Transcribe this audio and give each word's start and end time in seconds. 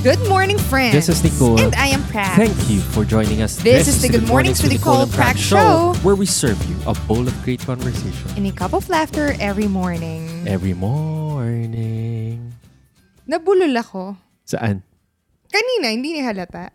Good 0.00 0.16
morning, 0.32 0.56
friends. 0.56 0.96
This 0.96 1.12
is 1.12 1.20
Nicole. 1.20 1.60
And 1.60 1.76
I 1.76 1.92
am 1.92 2.00
Pratt. 2.08 2.32
Thank 2.32 2.56
you 2.72 2.80
for 2.80 3.04
joining 3.04 3.44
us. 3.44 3.60
This 3.60 3.84
is 3.84 4.00
the 4.00 4.08
Good 4.08 4.24
Mornings 4.24 4.64
with 4.64 4.72
Nicole 4.72 5.04
and 5.04 5.12
Pratt 5.12 5.36
Show. 5.36 5.92
where 6.00 6.16
we 6.16 6.24
serve 6.24 6.56
you 6.64 6.76
a 6.88 6.96
bowl 7.04 7.20
of 7.20 7.36
great 7.44 7.60
conversation 7.60 8.24
In 8.32 8.48
a 8.48 8.52
cup 8.52 8.72
of 8.72 8.88
laughter 8.88 9.36
every 9.36 9.68
morning. 9.68 10.24
every 10.48 10.72
morning. 10.72 12.40
Nabulol 13.28 13.76
ako. 13.76 14.16
Saan? 14.48 14.80
Kanina, 15.52 15.92
hindi 15.92 16.16
ni 16.16 16.24
halata. 16.24 16.72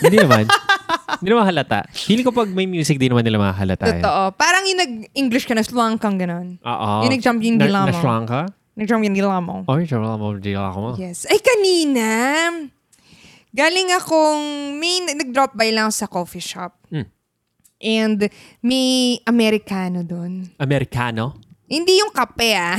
Hindi 0.00 0.16
naman. 0.18 0.48
Hindi 1.20 1.30
naman 1.30 1.46
halata. 1.46 1.84
Feeling 1.94 2.24
ko 2.26 2.32
pag 2.34 2.48
may 2.50 2.66
music, 2.66 2.98
di 2.98 3.08
naman 3.08 3.22
nila 3.22 3.38
mahalata. 3.38 3.86
eh. 3.86 4.00
Totoo. 4.02 4.34
Parang 4.34 4.64
yung 4.66 4.80
nag-English 4.80 5.46
ka 5.46 5.54
na, 5.54 5.62
sluwang 5.62 5.96
kang 5.96 6.18
ganon. 6.18 6.58
Oo. 6.60 6.90
Yung 7.06 7.12
nag-jump 7.12 7.38
yung 7.40 7.56
Na- 7.56 7.64
dila 7.64 7.78
mo. 7.86 7.88
Na-shrunk 7.92 8.26
ka? 8.28 8.42
Nag-jump 8.74 9.06
yung 9.06 9.14
dila 9.14 9.38
mo. 9.38 9.62
Oh, 9.70 9.78
yung 9.78 9.86
shrunk 9.86 10.02
mo. 10.18 10.34
Yes. 10.98 11.30
Ay, 11.30 11.38
kanina, 11.38 12.06
galing 13.54 13.94
akong, 13.94 14.74
may 14.82 14.98
nag-drop 15.14 15.54
by 15.54 15.70
lang 15.70 15.94
sa 15.94 16.10
coffee 16.10 16.42
shop. 16.42 16.74
Hmm. 16.90 17.06
And 17.78 18.26
may 18.58 19.18
Amerikano 19.22 20.02
doon. 20.02 20.50
Americano? 20.58 21.38
Hindi 21.70 22.02
yung 22.02 22.10
kape 22.10 22.50
ah. 22.58 22.78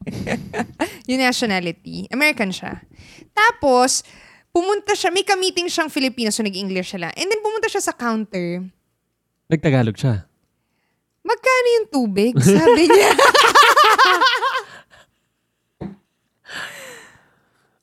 yung 1.08 1.20
nationality. 1.20 2.04
American 2.12 2.52
siya. 2.52 2.84
Tapos, 3.32 4.04
pumunta 4.52 4.92
siya, 4.92 5.08
may 5.08 5.24
ka-meeting 5.24 5.72
siyang 5.72 5.88
Filipino, 5.88 6.28
so 6.28 6.44
nag-English 6.44 6.92
siya 6.92 7.08
lang. 7.08 7.12
And 7.16 7.32
then 7.32 7.40
pumunta 7.40 7.72
siya 7.72 7.80
sa 7.80 7.96
counter. 7.96 8.68
Nagtagalog 9.48 9.96
siya. 9.96 10.28
Magkano 11.24 11.68
yung 11.80 11.88
tubig? 11.88 12.32
Sabi 12.36 12.84
niya. 12.84 13.10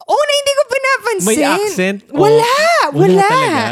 oh, 0.07 0.17
na 0.17 0.33
hindi 0.33 0.53
ko 0.53 0.61
pinapansin. 0.65 1.27
May 1.27 1.39
accent? 1.43 1.97
O- 2.09 2.23
Wala, 2.23 2.53
Wala 2.89 2.97
wala. 2.97 3.27
talaga? 3.27 3.65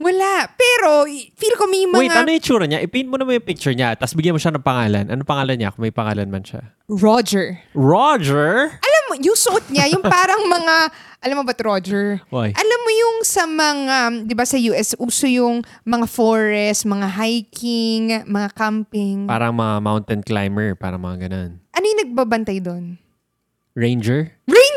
Wala. 0.00 0.48
Pero, 0.56 1.04
feel 1.36 1.54
ko 1.60 1.68
may 1.68 1.84
mga... 1.84 2.00
Wait, 2.00 2.16
ano 2.16 2.32
yung 2.32 2.40
tsura 2.40 2.64
niya? 2.64 2.80
I-paint 2.80 3.04
mo 3.04 3.20
naman 3.20 3.36
yung 3.36 3.44
picture 3.44 3.76
niya, 3.76 3.92
tapos 3.92 4.16
bigyan 4.16 4.32
mo 4.32 4.40
siya 4.40 4.56
ng 4.56 4.64
pangalan. 4.64 5.04
Ano 5.12 5.28
pangalan 5.28 5.60
niya 5.60 5.68
kung 5.70 5.84
may 5.84 5.92
pangalan 5.92 6.24
man 6.24 6.40
siya? 6.40 6.72
Roger. 6.88 7.60
Roger? 7.76 8.72
Alam 8.80 9.02
mo, 9.06 9.14
yung 9.20 9.36
suot 9.36 9.68
niya, 9.68 9.92
yung 9.92 10.00
parang 10.00 10.40
mga, 10.40 10.74
alam 11.28 11.36
mo 11.36 11.44
ba, 11.44 11.52
Roger? 11.52 12.16
Why? 12.32 12.56
Alam 12.56 12.80
mo 12.80 12.90
yung 12.96 13.16
sa 13.28 13.44
mga, 13.44 13.96
di 14.24 14.32
ba 14.32 14.48
sa 14.48 14.56
US, 14.56 14.96
uso 14.96 15.28
yung 15.28 15.60
mga 15.84 16.08
forest, 16.08 16.88
mga 16.88 17.08
hiking, 17.20 18.24
mga 18.24 18.48
camping. 18.56 19.28
Parang 19.28 19.52
mga 19.52 19.84
mountain 19.84 20.24
climber, 20.24 20.72
parang 20.74 21.04
mga 21.04 21.28
ganun. 21.28 21.60
ano 21.60 21.84
yung 21.84 22.00
nagbabantay 22.08 22.56
doon? 22.56 22.96
Ranger? 23.76 24.32
Ranger! 24.48 24.69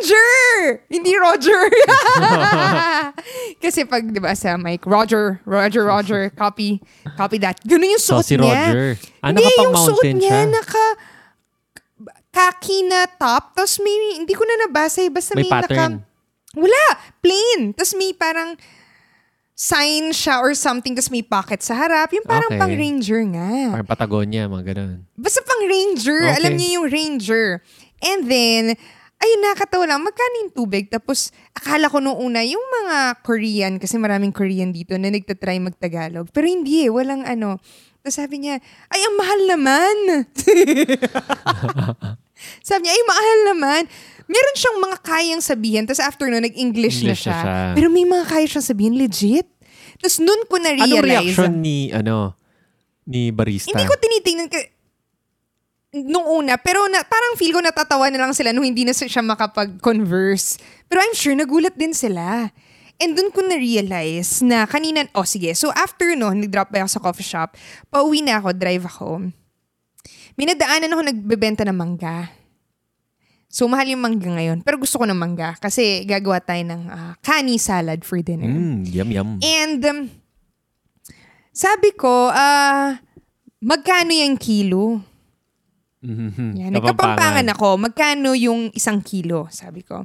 Hindi 0.90 1.14
Roger! 1.16 1.62
Kasi 3.64 3.86
pag, 3.86 4.04
di 4.04 4.20
ba, 4.20 4.36
sa 4.36 4.60
mic, 4.60 4.84
Roger, 4.84 5.40
Roger, 5.44 5.84
Roger, 5.88 6.30
copy, 6.30 6.84
copy 7.16 7.38
that. 7.40 7.60
Ganun 7.64 7.96
yung 7.96 8.04
So, 8.04 8.20
suot 8.20 8.26
si 8.28 8.36
niya. 8.36 8.52
Roger. 8.70 8.88
Ah, 9.20 9.32
Hindi, 9.32 9.44
yung 9.48 9.76
suot 9.76 10.04
niya, 10.14 10.44
siya? 10.44 10.52
naka, 10.52 10.86
kaki 12.30 12.90
na 12.90 13.06
top, 13.08 13.54
tapos 13.54 13.78
may, 13.80 14.18
hindi 14.18 14.34
ko 14.34 14.44
na 14.44 14.68
nabasa, 14.68 15.06
eh, 15.06 15.12
basta 15.14 15.38
May 15.38 15.46
may, 15.46 15.52
pattern. 15.52 16.02
naka, 16.02 16.58
wala, 16.58 16.84
plain. 17.22 17.74
Tapos 17.74 17.94
may 17.96 18.12
parang 18.12 18.58
sign 19.54 20.10
siya 20.12 20.42
or 20.42 20.58
something, 20.58 20.98
tapos 20.98 21.14
may 21.14 21.22
pocket 21.22 21.62
sa 21.62 21.78
harap. 21.78 22.10
Yung 22.12 22.26
parang 22.26 22.50
Okay. 22.50 22.60
pang 22.60 22.74
ranger 22.74 23.22
nga. 23.32 23.50
Parang 23.72 23.88
Patagonia, 23.88 24.50
mga 24.50 24.74
ganun. 24.74 25.06
Basta 25.14 25.40
pang 25.46 25.62
ranger. 25.64 26.20
Okay. 26.26 26.36
Alam 26.42 26.52
niyo 26.58 26.70
yung 26.82 26.88
ranger. 26.90 27.62
And 28.02 28.28
then, 28.28 28.64
ayun, 29.24 29.40
nakatawa 29.40 29.88
lang. 29.88 30.04
Magkano 30.04 30.36
yung 30.44 30.52
tubig? 30.52 30.92
Tapos, 30.92 31.32
akala 31.56 31.88
ko 31.88 32.04
nung 32.04 32.20
una, 32.20 32.44
yung 32.44 32.62
mga 32.62 33.24
Korean, 33.24 33.80
kasi 33.80 33.96
maraming 33.96 34.36
Korean 34.36 34.76
dito 34.76 35.00
na 35.00 35.08
nagtatry 35.08 35.64
mag-Tagalog. 35.64 36.28
Pero 36.36 36.46
hindi 36.46 36.84
eh, 36.84 36.92
walang 36.92 37.24
ano. 37.24 37.64
Tapos 38.04 38.20
sabi 38.20 38.44
niya, 38.44 38.60
ay, 38.92 39.00
ang 39.00 39.16
mahal 39.16 39.40
naman. 39.48 39.96
sabi 42.68 42.80
niya, 42.84 42.92
ay, 42.92 43.04
mahal 43.08 43.38
naman. 43.56 43.82
Meron 44.28 44.56
siyang 44.60 44.78
mga 44.84 44.98
kayang 45.00 45.44
sabihin. 45.44 45.88
Tapos 45.88 46.04
after 46.04 46.28
no, 46.28 46.44
nag-English 46.44 47.08
na 47.08 47.16
English 47.16 47.24
na 47.24 47.32
siya. 47.32 47.40
siya. 47.40 47.76
Pero 47.80 47.88
may 47.88 48.04
mga 48.04 48.26
kaya 48.28 48.44
siyang 48.44 48.68
sabihin, 48.68 49.00
legit. 49.00 49.48
Tapos 50.04 50.20
nun 50.20 50.44
ko 50.52 50.60
Anong 50.60 50.68
na-realize. 50.68 51.32
reaction 51.32 51.64
ni, 51.64 51.88
ano, 51.96 52.36
ni 53.08 53.32
barista? 53.32 53.72
Hindi 53.72 53.88
ko 53.88 53.96
tinitingnan 53.96 54.52
ka 54.52 54.60
nung 55.94 56.26
una, 56.26 56.58
pero 56.58 56.90
na, 56.90 57.06
parang 57.06 57.38
feel 57.38 57.54
ko 57.54 57.62
natatawa 57.62 58.10
na 58.10 58.26
lang 58.26 58.34
sila 58.34 58.50
nung 58.50 58.66
hindi 58.66 58.82
na 58.82 58.98
siya 58.98 59.22
makapag-converse. 59.22 60.58
Pero 60.90 61.06
I'm 61.06 61.14
sure 61.14 61.38
nagulat 61.38 61.78
din 61.78 61.94
sila. 61.94 62.50
And 62.98 63.14
dun 63.14 63.30
ko 63.30 63.46
na-realize 63.46 64.42
na 64.42 64.66
kanina, 64.66 65.06
oh 65.14 65.26
sige, 65.26 65.54
so 65.54 65.70
after 65.78 66.18
no, 66.18 66.34
nag-drop 66.34 66.74
by 66.74 66.82
ako 66.82 66.92
sa 66.98 67.04
coffee 67.04 67.30
shop, 67.30 67.54
pauwi 67.94 68.26
na 68.26 68.42
ako, 68.42 68.58
drive 68.58 68.86
ako. 68.90 69.30
Minadaanan 70.34 70.94
ako 70.98 71.02
nagbebenta 71.14 71.62
ng 71.62 71.78
mangga. 71.78 72.34
So 73.54 73.70
mahal 73.70 73.86
yung 73.86 74.02
mangga 74.02 74.34
ngayon, 74.34 74.66
pero 74.66 74.82
gusto 74.82 74.98
ko 74.98 75.06
ng 75.06 75.14
mangga 75.14 75.54
kasi 75.62 76.10
gagawa 76.10 76.42
tayo 76.42 76.66
ng 76.66 76.82
ah, 76.90 77.14
kani 77.22 77.62
salad 77.62 78.02
for 78.02 78.18
dinner. 78.18 78.50
Mm, 78.50 78.90
yum, 78.90 79.10
yum. 79.14 79.30
And 79.46 79.82
um, 79.86 80.00
sabi 81.54 81.94
ko, 81.94 82.34
ah, 82.34 82.98
magkano 83.62 84.10
yung 84.10 84.42
kilo? 84.42 85.13
Mhm. 86.04 86.60
Yan, 86.60 86.72
nagkapampangan 86.76 87.48
ako. 87.56 87.80
Magkano 87.80 88.36
yung 88.36 88.70
isang 88.76 89.00
kilo? 89.00 89.48
Sabi 89.48 89.88
ko. 89.88 90.04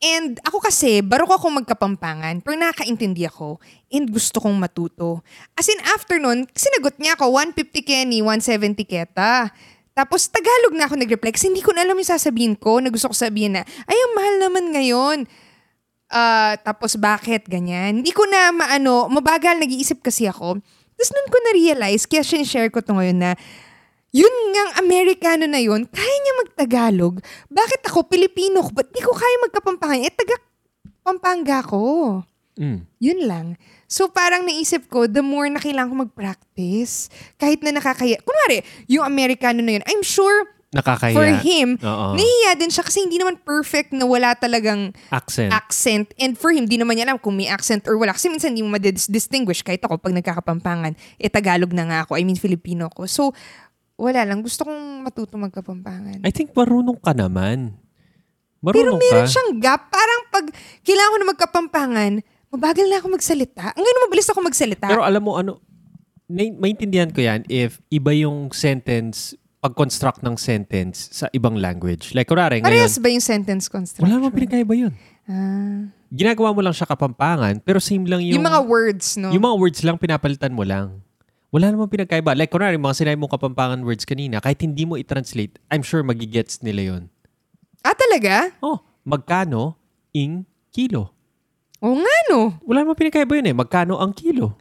And 0.00 0.40
ako 0.44 0.64
kasi, 0.64 1.04
barok 1.04 1.36
ako 1.36 1.60
magkapampangan, 1.60 2.40
pero 2.40 2.56
nakakaintindi 2.56 3.28
ako. 3.28 3.60
And 3.92 4.08
gusto 4.08 4.40
kong 4.40 4.56
matuto. 4.56 5.20
As 5.56 5.68
in, 5.68 5.76
after 5.92 6.16
nun, 6.16 6.48
sinagot 6.56 6.96
niya 6.96 7.20
ako, 7.20 7.28
150 7.36 7.84
Kenny, 7.84 8.24
170 8.24 8.80
Keta. 8.88 9.52
Tapos 9.92 10.32
Tagalog 10.32 10.72
na 10.72 10.88
ako 10.88 10.96
nag-reply 10.96 11.36
kasi 11.36 11.52
hindi 11.52 11.60
ko 11.60 11.76
na 11.76 11.84
alam 11.84 11.98
yung 12.00 12.08
sasabihin 12.08 12.56
ko 12.56 12.80
na 12.80 12.88
gusto 12.88 13.12
ko 13.12 13.16
sabihin 13.16 13.60
na, 13.60 13.62
ay, 13.84 13.96
ang 13.96 14.12
mahal 14.16 14.34
naman 14.40 14.64
ngayon. 14.72 15.18
Ah, 16.08 16.56
tapos 16.64 16.96
bakit 16.96 17.44
ganyan? 17.44 18.00
Hindi 18.00 18.16
ko 18.16 18.24
na 18.24 18.56
maano, 18.56 19.04
mabagal 19.12 19.60
nag-iisip 19.60 20.00
kasi 20.00 20.24
ako. 20.24 20.64
Tapos 20.96 21.10
nun 21.12 21.28
ko 21.28 21.36
na-realize, 21.44 22.08
kaya 22.08 22.24
sinishare 22.24 22.72
ko 22.72 22.80
to 22.80 22.96
ngayon 22.96 23.20
na, 23.20 23.30
yun 24.10 24.34
ngang 24.50 24.82
Amerikano 24.82 25.46
na 25.46 25.62
yun, 25.62 25.86
kaya 25.86 26.14
niya 26.20 26.34
mag-Tagalog. 26.46 27.22
Bakit 27.46 27.86
ako, 27.86 28.10
Pilipino 28.10 28.62
ko, 28.66 28.70
ba't 28.74 28.90
di 28.90 29.00
ko 29.02 29.14
kaya 29.14 29.36
magkapampangan? 29.46 30.02
Eh, 30.02 30.12
taga 30.14 30.36
Pampanga 31.00 31.64
ko. 31.64 32.20
Mm. 32.60 32.84
Yun 33.00 33.20
lang. 33.24 33.46
So 33.88 34.12
parang 34.12 34.44
naisip 34.44 34.86
ko, 34.92 35.08
the 35.08 35.24
more 35.24 35.48
na 35.48 35.58
kailangan 35.58 35.90
ko 35.90 35.96
mag-practice, 36.04 37.08
kahit 37.40 37.64
na 37.64 37.72
nakakaya. 37.72 38.20
Kunwari, 38.20 38.60
yung 38.86 39.02
Amerikano 39.02 39.64
na 39.64 39.80
yun, 39.80 39.84
I'm 39.88 40.04
sure 40.04 40.44
Nakakaya. 40.70 41.16
for 41.16 41.26
him, 41.42 41.74
Oo. 41.82 42.14
nahihiya 42.14 42.54
din 42.54 42.70
siya 42.70 42.86
kasi 42.86 43.02
hindi 43.02 43.18
naman 43.18 43.42
perfect 43.42 43.90
na 43.90 44.06
wala 44.06 44.38
talagang 44.38 44.94
Accent. 45.10 45.50
accent. 45.50 46.06
And 46.14 46.38
for 46.38 46.54
him, 46.54 46.70
di 46.70 46.78
naman 46.78 46.94
niya 47.00 47.10
alam 47.10 47.18
kung 47.18 47.34
may 47.34 47.50
accent 47.50 47.88
or 47.90 47.98
wala. 47.98 48.14
Kasi 48.14 48.30
minsan 48.30 48.54
hindi 48.54 48.62
mo 48.62 48.76
ma-distinguish. 48.78 49.66
Kahit 49.66 49.82
ako, 49.82 49.98
pag 49.98 50.14
nagkakapampangan, 50.14 50.94
eh 51.18 51.26
Tagalog 51.26 51.74
na 51.74 51.90
nga 51.90 51.98
ako. 52.06 52.14
I 52.14 52.22
mean, 52.22 52.38
Filipino 52.38 52.86
ako. 52.86 53.10
So, 53.10 53.22
wala 54.00 54.24
lang. 54.24 54.40
Gusto 54.40 54.64
kong 54.64 55.04
matuto 55.04 55.36
magkapampangan. 55.36 56.24
I 56.24 56.32
think 56.32 56.56
marunong 56.56 56.96
ka 56.96 57.12
naman. 57.12 57.76
Pero 58.60 58.96
Marunong 58.96 59.00
meron 59.00 59.28
ka. 59.28 59.32
siyang 59.32 59.52
gap. 59.60 59.88
Parang 59.92 60.20
pag 60.32 60.44
kailangan 60.84 61.12
ko 61.12 61.18
na 61.20 61.28
magkapampangan, 61.32 62.12
mabagal 62.52 62.86
na 62.88 62.96
ako 63.00 63.06
magsalita. 63.16 63.72
Ang 63.72 63.84
ganun 63.84 64.04
mabilis 64.08 64.28
ako 64.28 64.40
magsalita. 64.44 64.86
Pero 64.88 65.04
alam 65.04 65.22
mo, 65.24 65.36
ano, 65.36 65.60
maintindihan 66.28 67.08
ko 67.10 67.20
yan 67.24 67.44
if 67.48 67.80
iba 67.88 68.12
yung 68.12 68.52
sentence, 68.52 69.32
pag-construct 69.60 70.24
ng 70.24 70.36
sentence 70.40 71.12
sa 71.12 71.26
ibang 71.36 71.56
language. 71.56 72.16
Like, 72.16 72.28
kunwari, 72.28 72.60
ngayon, 72.60 72.68
Parehas 72.68 72.96
ba 72.96 73.08
yung 73.12 73.24
sentence 73.24 73.68
construction? 73.68 74.08
wala 74.08 74.16
naman 74.20 74.32
pinagkaiba 74.32 74.72
yun. 74.72 74.92
Ah. 75.28 75.92
Ginagawa 76.10 76.50
mo 76.56 76.60
lang 76.64 76.74
siya 76.74 76.88
kapampangan, 76.88 77.60
pero 77.60 77.76
same 77.78 78.08
lang 78.08 78.24
yung... 78.24 78.40
yung, 78.40 78.46
mga 78.48 78.60
words, 78.64 79.20
no? 79.20 79.30
Yung 79.30 79.44
mga 79.44 79.56
words 79.60 79.80
lang, 79.84 79.96
pinapalitan 80.00 80.52
mo 80.52 80.64
lang. 80.64 81.04
Wala 81.50 81.74
namang 81.74 81.90
pinagkaiba. 81.90 82.38
Like, 82.38 82.54
kunwari, 82.54 82.78
mga 82.78 82.94
sinabi 82.94 83.18
mong 83.18 83.34
kapampangan 83.34 83.82
words 83.82 84.06
kanina, 84.06 84.38
kahit 84.38 84.62
hindi 84.62 84.86
mo 84.86 84.94
i-translate, 84.94 85.58
I'm 85.66 85.82
sure 85.82 86.06
magigets 86.06 86.62
nila 86.62 86.94
yon. 86.94 87.02
ah, 87.82 87.94
talaga? 87.94 88.54
Oh, 88.62 88.78
magkano 89.02 89.74
ing 90.14 90.46
kilo? 90.70 91.10
Oo 91.82 91.98
nga, 91.98 92.16
no? 92.30 92.54
Wala 92.62 92.86
namang 92.86 93.02
pinagkaiba 93.02 93.34
yun 93.34 93.50
eh. 93.50 93.56
Magkano 93.56 93.98
ang 93.98 94.14
kilo? 94.14 94.54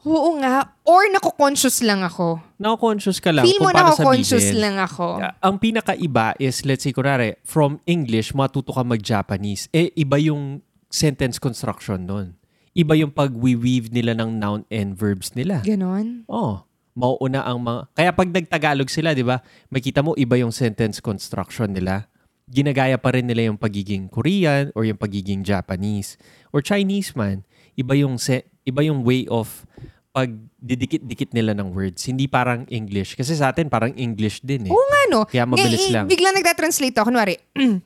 Oo 0.00 0.40
nga. 0.40 0.80
Or 0.88 1.04
nako-conscious 1.12 1.84
lang 1.84 2.00
ako. 2.00 2.40
Nako-conscious 2.56 3.20
ka 3.20 3.36
lang 3.36 3.44
Feel 3.44 3.60
mo 3.60 3.68
nako-conscious 3.68 4.56
lang 4.56 4.80
ako. 4.80 5.20
Ang 5.44 5.60
pinakaiba 5.60 6.32
is, 6.40 6.64
let's 6.64 6.88
say, 6.88 6.96
kunwari, 6.96 7.36
from 7.44 7.76
English, 7.84 8.32
matuto 8.32 8.72
ka 8.72 8.80
mag-Japanese. 8.80 9.68
Eh, 9.76 9.92
iba 9.92 10.16
yung 10.16 10.64
sentence 10.88 11.36
construction 11.36 12.08
nun. 12.08 12.39
Iba 12.70 12.94
yung 12.94 13.10
pag-weave 13.10 13.90
nila 13.90 14.14
ng 14.14 14.38
noun 14.38 14.62
and 14.70 14.94
verbs 14.94 15.34
nila. 15.34 15.58
Ganon? 15.60 16.22
Oh, 16.30 16.62
mauuna 16.92 17.42
ang 17.42 17.58
mga... 17.58 17.80
Kaya 17.92 18.10
pag 18.10 18.28
nagtagalog 18.28 18.86
sila, 18.86 19.10
di 19.10 19.22
ba, 19.22 19.42
makita 19.68 20.00
mo 20.00 20.14
iba 20.14 20.38
yung 20.38 20.54
sentence 20.54 21.02
construction 21.02 21.70
nila. 21.70 22.06
ginagaya 22.46 22.98
pa 22.98 23.14
rin 23.14 23.30
nila 23.30 23.46
yung 23.46 23.54
pagiging 23.54 24.10
Korean 24.10 24.74
or 24.74 24.82
yung 24.82 24.98
pagiging 24.98 25.46
Japanese 25.46 26.18
or 26.50 26.58
Chinese 26.58 27.14
man. 27.14 27.46
Iba 27.78 27.94
yung 27.94 28.18
se- 28.18 28.42
iba 28.66 28.82
yung 28.82 29.06
way 29.06 29.22
of 29.30 29.62
pag 30.10 30.34
didikit-dikit 30.58 31.30
nila 31.30 31.54
ng 31.54 31.70
words. 31.70 32.02
Hindi 32.10 32.26
parang 32.26 32.66
English. 32.66 33.14
Kasi 33.14 33.38
sa 33.38 33.54
atin 33.54 33.70
parang 33.70 33.94
English 33.94 34.42
din 34.42 34.66
eh. 34.66 34.72
Oo 34.74 34.82
nga, 34.90 35.02
no? 35.06 35.20
Kaya 35.30 35.46
mabilis 35.46 35.86
Ngay- 35.86 35.94
lang. 35.94 36.06
Biglang 36.10 36.34
nagtatranslate 36.34 36.98
ako. 36.98 37.14
Kunwari, 37.14 37.38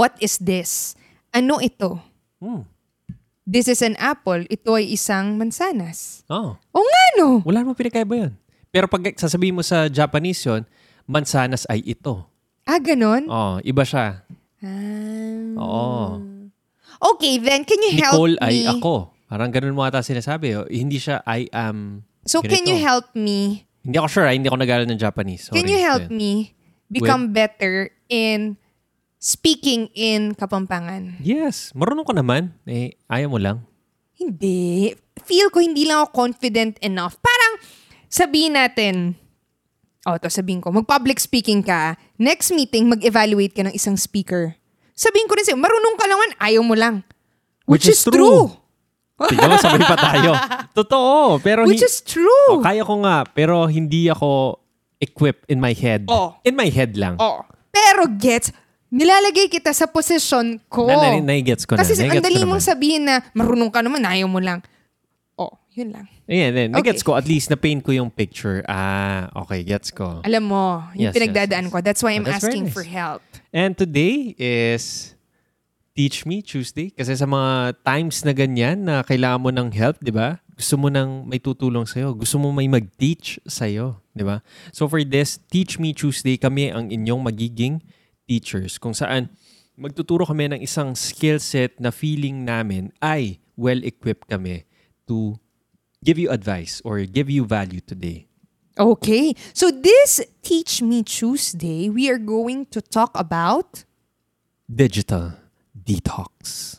what 0.00 0.16
is 0.16 0.40
this? 0.40 0.96
Ano 1.28 1.60
ito? 1.60 2.00
Hmm. 2.40 2.64
This 3.50 3.66
is 3.66 3.82
an 3.82 3.98
apple. 3.98 4.46
Ito 4.46 4.78
ay 4.78 4.94
isang 4.94 5.34
mansanas. 5.34 6.22
Oh. 6.30 6.54
Oo 6.70 6.86
nga, 6.86 7.04
no? 7.18 7.42
Wala 7.42 7.66
namang 7.66 7.74
pinakaiba 7.74 8.14
yun. 8.14 8.32
Pero 8.70 8.86
pag 8.86 9.02
sasabihin 9.18 9.58
mo 9.58 9.66
sa 9.66 9.90
Japanese 9.90 10.38
yon, 10.46 10.62
mansanas 11.10 11.66
ay 11.66 11.82
ito. 11.82 12.22
Ah, 12.62 12.78
ganon? 12.78 13.26
Oh, 13.26 13.58
iba 13.66 13.82
siya. 13.82 14.22
Ah. 14.62 15.50
Oo. 15.58 16.22
Okay, 17.18 17.42
then 17.42 17.66
can 17.66 17.82
you 17.82 17.98
help 17.98 18.14
Nicole 18.14 18.36
me? 18.38 18.44
ay 18.46 18.56
ako. 18.70 19.10
Parang 19.26 19.50
ganun 19.50 19.74
mo 19.74 19.82
ata 19.82 19.98
sinasabi. 19.98 20.54
Oh. 20.54 20.70
Hindi 20.70 21.02
siya 21.02 21.18
I 21.26 21.50
am 21.50 22.06
So 22.22 22.38
can 22.46 22.62
ganito. 22.62 22.70
you 22.70 22.78
help 22.78 23.10
me? 23.18 23.66
Hindi 23.82 23.96
ako 23.98 24.08
sure. 24.14 24.26
ah. 24.30 24.34
Hindi 24.36 24.46
ako 24.46 24.58
nag 24.62 24.70
ng 24.94 25.00
Japanese. 25.02 25.50
Sorry. 25.50 25.58
Can 25.58 25.66
you 25.66 25.82
help 25.82 26.06
me 26.06 26.54
become 26.86 27.34
better 27.34 27.90
in 28.06 28.54
speaking 29.20 29.92
in 29.92 30.32
Kapampangan? 30.32 31.20
Yes. 31.20 31.76
Marunong 31.76 32.08
ko 32.08 32.16
naman. 32.16 32.56
Eh, 32.64 32.96
ayaw 33.06 33.28
mo 33.28 33.38
lang. 33.38 33.62
Hindi. 34.16 34.96
Feel 35.20 35.52
ko 35.52 35.60
hindi 35.60 35.84
lang 35.84 36.02
ako 36.02 36.26
confident 36.26 36.80
enough. 36.80 37.20
Parang 37.20 37.60
sabihin 38.08 38.56
natin, 38.56 39.14
oh, 40.08 40.16
to 40.16 40.32
sabihin 40.32 40.64
ko, 40.64 40.72
mag-public 40.72 41.20
speaking 41.20 41.60
ka, 41.60 42.00
next 42.16 42.50
meeting, 42.50 42.88
mag-evaluate 42.88 43.52
ka 43.52 43.62
ng 43.68 43.76
isang 43.76 44.00
speaker. 44.00 44.56
Sabihin 44.96 45.28
ko 45.28 45.36
rin 45.36 45.44
sa'yo, 45.44 45.60
marunong 45.60 45.96
ka 45.96 46.04
lang 46.08 46.18
man, 46.18 46.32
ayaw 46.40 46.62
mo 46.64 46.74
lang. 46.76 47.04
Which, 47.64 47.86
is, 47.86 48.02
true. 48.02 48.50
Tignan 49.20 49.52
mo, 49.52 49.56
sabay 49.60 49.84
pa 49.84 49.96
tayo. 50.00 50.32
Totoo. 50.80 51.38
Pero 51.44 51.68
Which 51.68 51.84
hi- 51.84 51.88
is 51.88 52.00
true. 52.00 52.48
Oh, 52.56 52.64
kaya 52.64 52.82
ko 52.82 53.04
nga, 53.04 53.24
pero 53.28 53.68
hindi 53.68 54.08
ako 54.08 54.58
equipped 55.00 55.48
in 55.48 55.60
my 55.60 55.76
head. 55.76 56.08
Oh. 56.08 56.36
In 56.44 56.56
my 56.56 56.68
head 56.72 56.96
lang. 56.96 57.20
Oh. 57.20 57.44
Pero 57.70 58.08
gets, 58.18 58.52
nilalagay 58.90 59.46
kita 59.46 59.70
sa 59.70 59.86
posisyon 59.86 60.58
ko. 60.66 60.90
Na, 60.90 61.16
na, 61.16 61.22
na-gets 61.22 61.64
ko 61.64 61.78
na. 61.78 61.82
Kasi 61.82 61.94
ang 61.96 62.10
Nai-gets 62.10 62.26
dali 62.26 62.42
mong 62.42 62.62
sabihin 62.62 63.06
na 63.06 63.22
marunong 63.32 63.70
ka 63.70 63.80
naman, 63.80 64.02
ayaw 64.02 64.26
mo 64.26 64.42
lang. 64.42 64.60
Oh, 65.38 65.56
yun 65.72 65.94
lang. 65.94 66.06
Ayan. 66.28 66.74
Nagets 66.74 67.00
Okay. 67.00 67.06
ko. 67.06 67.16
At 67.16 67.24
least 67.24 67.48
na-paint 67.48 67.80
ko 67.80 67.94
yung 67.94 68.10
picture. 68.10 68.60
Ah, 68.66 69.30
okay. 69.34 69.62
Gets 69.62 69.94
ko. 69.94 70.20
Alam 70.20 70.44
mo, 70.46 70.64
yung 70.98 71.10
Yes, 71.10 71.14
pinagdadaan 71.16 71.66
yes, 71.66 71.72
ko. 71.72 71.76
That's 71.80 72.02
why 72.02 72.12
I'm 72.18 72.26
Oh, 72.26 72.30
that's 72.30 72.44
asking 72.44 72.68
nice. 72.68 72.74
for 72.74 72.84
help. 72.84 73.22
And 73.50 73.74
today 73.74 74.34
is 74.38 75.14
Teach 75.94 76.22
Me 76.26 76.42
Tuesday. 76.42 76.90
Kasi 76.90 77.14
sa 77.14 77.26
mga 77.26 77.78
times 77.82 78.22
na 78.22 78.30
ganyan 78.30 78.86
na 78.86 79.02
kailangan 79.02 79.40
mo 79.42 79.50
ng 79.50 79.70
help, 79.74 79.98
di 79.98 80.14
ba? 80.14 80.38
Gusto 80.54 80.76
mo 80.76 80.92
nang 80.92 81.24
may 81.24 81.40
tutulong 81.40 81.88
sa'yo. 81.88 82.12
Gusto 82.14 82.36
mo 82.36 82.52
may 82.52 82.68
mag-teach 82.68 83.40
sa'yo. 83.48 83.96
Di 84.12 84.22
ba? 84.22 84.44
So 84.70 84.86
for 84.86 85.00
this, 85.02 85.40
Teach 85.48 85.80
Me 85.80 85.96
Tuesday, 85.96 86.36
kami 86.36 86.68
ang 86.68 86.92
inyong 86.92 87.22
magiging 87.24 87.80
teachers. 88.30 88.78
Kung 88.78 88.94
saan 88.94 89.34
magtuturo 89.74 90.22
kami 90.22 90.54
ng 90.54 90.60
isang 90.62 90.94
skill 90.94 91.42
set 91.42 91.74
na 91.82 91.90
feeling 91.90 92.46
namin 92.46 92.94
ay 93.02 93.42
well-equipped 93.58 94.30
kami 94.30 94.62
to 95.10 95.34
give 96.06 96.14
you 96.14 96.30
advice 96.30 96.78
or 96.86 97.02
give 97.02 97.26
you 97.26 97.42
value 97.42 97.82
today. 97.82 98.30
Okay. 98.78 99.34
So 99.50 99.74
this 99.74 100.22
Teach 100.46 100.78
Me 100.78 101.02
Tuesday, 101.02 101.90
we 101.90 102.06
are 102.06 102.22
going 102.22 102.70
to 102.70 102.78
talk 102.78 103.10
about 103.18 103.82
Digital 104.70 105.34
detox. 105.74 106.78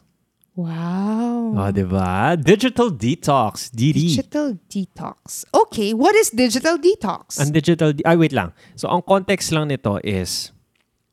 Wow. 0.56 1.60
Ah, 1.60 1.72
di 1.76 1.84
ba? 1.84 2.40
Digital 2.40 2.88
detox. 2.88 3.68
DD. 3.68 4.16
Digital 4.16 4.56
detox. 4.72 5.44
Okay, 5.52 5.92
what 5.92 6.16
is 6.16 6.32
digital 6.32 6.80
detox? 6.80 7.36
Ang 7.44 7.52
digital, 7.52 7.92
de- 7.92 8.04
ay 8.08 8.16
wait 8.16 8.32
lang. 8.32 8.56
So 8.80 8.88
ang 8.88 9.04
context 9.04 9.52
lang 9.52 9.68
nito 9.68 10.00
is, 10.08 10.56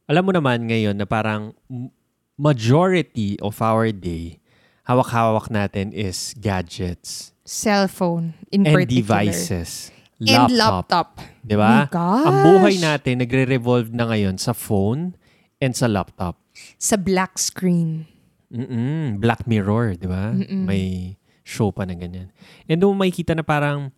alam 0.09 0.25
mo 0.25 0.33
naman 0.33 0.65
ngayon 0.65 0.97
na 0.97 1.05
parang 1.05 1.53
majority 2.41 3.37
of 3.45 3.61
our 3.61 3.93
day, 3.93 4.41
hawak-hawak 4.89 5.53
natin 5.53 5.93
is 5.93 6.33
gadgets 6.41 7.37
Cellphone 7.45 8.33
in 8.49 8.65
and 8.65 8.73
particular. 8.73 9.29
devices. 9.29 9.93
And 10.19 10.51
laptop. 10.51 11.21
Di 11.45 11.55
ba? 11.55 11.87
Oh. 11.93 12.25
Ang 12.27 12.37
buhay 12.43 12.81
natin 12.81 13.23
nagre-revolve 13.23 13.93
na 13.95 14.11
ngayon 14.11 14.41
sa 14.41 14.51
phone 14.51 15.15
and 15.63 15.77
sa 15.77 15.87
laptop. 15.87 16.41
Sa 16.81 16.99
black 16.99 17.39
screen. 17.39 18.09
Mm-mm. 18.51 19.21
Black 19.23 19.47
Mirror, 19.47 20.01
di 20.01 20.09
ba? 20.11 20.35
May 20.35 21.15
show 21.47 21.71
pa 21.71 21.87
na 21.87 21.95
ganyan. 21.95 22.35
And 22.67 22.81
doon 22.83 22.99
makikita 22.99 23.37
na 23.37 23.47
parang, 23.47 23.95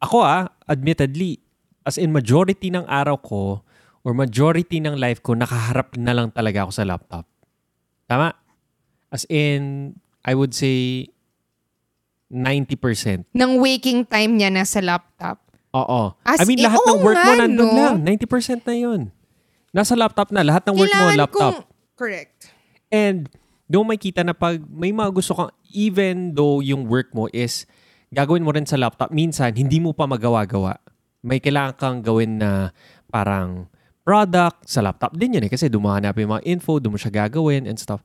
ako 0.00 0.24
ah, 0.24 0.48
admittedly, 0.64 1.44
as 1.84 2.00
in 2.00 2.14
majority 2.14 2.72
ng 2.72 2.86
araw 2.88 3.20
ko 3.20 3.60
or 4.04 4.12
majority 4.12 4.78
ng 4.84 5.00
life 5.00 5.24
ko, 5.24 5.32
nakaharap 5.32 5.96
na 5.96 6.12
lang 6.12 6.28
talaga 6.30 6.68
ako 6.68 6.72
sa 6.76 6.84
laptop. 6.84 7.24
Tama? 8.04 8.36
As 9.08 9.24
in, 9.32 9.96
I 10.20 10.36
would 10.36 10.52
say, 10.52 11.08
90%. 12.28 13.32
Ng 13.32 13.52
waking 13.58 14.04
time 14.04 14.36
niya 14.36 14.52
nasa 14.52 14.84
laptop. 14.84 15.40
Oo. 15.72 16.12
As 16.22 16.38
I 16.38 16.44
mean, 16.44 16.60
in, 16.60 16.68
lahat 16.68 16.84
ng 16.84 17.00
work 17.00 17.18
mo 17.18 17.32
nandun 17.34 17.70
no? 17.72 17.80
lang. 17.80 17.96
90% 18.04 18.68
na 18.68 18.74
yun. 18.76 19.00
Nasa 19.74 19.96
laptop 19.98 20.30
na. 20.30 20.46
Lahat 20.46 20.62
ng 20.68 20.76
work 20.76 20.92
mo, 20.92 20.94
Kailangan 20.94 21.18
laptop. 21.18 21.54
kong... 21.58 21.72
Correct. 21.94 22.50
And 22.90 23.30
doon 23.66 23.90
may 23.90 23.98
kita 23.98 24.22
na 24.22 24.34
pag 24.34 24.60
may 24.68 24.94
mga 24.94 25.10
gusto 25.14 25.34
kang, 25.34 25.50
even 25.72 26.34
though 26.34 26.62
yung 26.62 26.86
work 26.86 27.10
mo 27.14 27.26
is 27.34 27.66
gagawin 28.14 28.46
mo 28.46 28.54
rin 28.54 28.66
sa 28.66 28.78
laptop, 28.78 29.10
minsan 29.10 29.54
hindi 29.54 29.82
mo 29.82 29.94
pa 29.94 30.06
magawa-gawa. 30.06 30.78
May 31.24 31.42
kailangan 31.42 31.74
kang 31.74 31.98
gawin 32.02 32.38
na 32.38 32.70
parang 33.10 33.66
product 34.04 34.68
sa 34.68 34.84
laptop 34.84 35.16
din 35.16 35.40
yun 35.40 35.44
eh. 35.48 35.50
Kasi 35.50 35.72
hanapin 35.72 36.28
yung 36.28 36.36
mga 36.38 36.46
info, 36.46 36.76
doon 36.78 36.94
mo 36.94 36.98
siya 37.00 37.24
gagawin 37.24 37.64
and 37.64 37.80
stuff. 37.80 38.04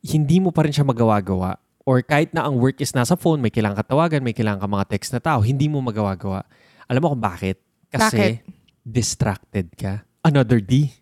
Hindi 0.00 0.40
mo 0.40 0.50
pa 0.50 0.64
rin 0.64 0.72
siya 0.72 0.88
magawa-gawa. 0.88 1.60
Or 1.84 2.00
kahit 2.00 2.32
na 2.32 2.48
ang 2.48 2.56
work 2.56 2.80
is 2.80 2.96
nasa 2.96 3.12
phone, 3.12 3.44
may 3.44 3.52
kailangan 3.52 3.84
katawagan, 3.84 4.24
may 4.24 4.32
kailangan 4.32 4.64
ka 4.64 4.68
mga 4.68 4.88
text 4.88 5.12
na 5.12 5.20
tao, 5.20 5.44
hindi 5.44 5.68
mo 5.68 5.84
magawa-gawa. 5.84 6.48
Alam 6.88 7.00
mo 7.04 7.08
kung 7.12 7.24
bakit? 7.24 7.60
Kasi 7.92 8.40
distracted 8.80 9.68
ka. 9.76 10.08
Another 10.24 10.64
D. 10.64 10.96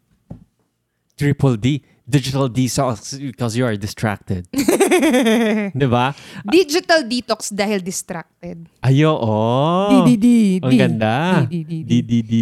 Triple 1.14 1.54
D. 1.54 1.86
Digital 2.02 2.50
detox 2.50 3.14
because 3.14 3.54
you 3.54 3.62
are 3.62 3.78
distracted. 3.78 4.50
Di 5.80 5.86
ba? 5.86 6.10
Digital 6.42 7.06
detox 7.06 7.54
dahil 7.54 7.78
distracted. 7.78 8.66
Ayo, 8.82 9.14
oh. 9.14 9.86
Di, 9.86 9.98
di, 10.02 10.14
di, 10.18 10.36
Ang 10.58 10.72
di. 10.74 10.76
ganda. 10.82 11.14
Di, 11.46 11.62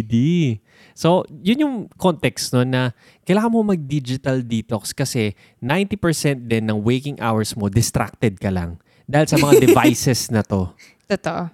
di, 0.01 0.57
So, 1.01 1.25
yun 1.41 1.65
yung 1.65 1.75
context 1.97 2.53
no 2.53 2.61
na 2.61 2.93
kailangan 3.25 3.49
mo 3.49 3.65
mag-digital 3.65 4.45
detox 4.45 4.93
kasi 4.93 5.33
90% 5.57 6.45
din 6.45 6.69
ng 6.69 6.77
waking 6.85 7.17
hours 7.17 7.57
mo, 7.57 7.73
distracted 7.73 8.37
ka 8.37 8.53
lang. 8.53 8.77
Dahil 9.09 9.25
sa 9.25 9.41
mga 9.41 9.57
devices 9.65 10.29
na 10.29 10.45
to. 10.45 10.69
Totoo. 11.09 11.49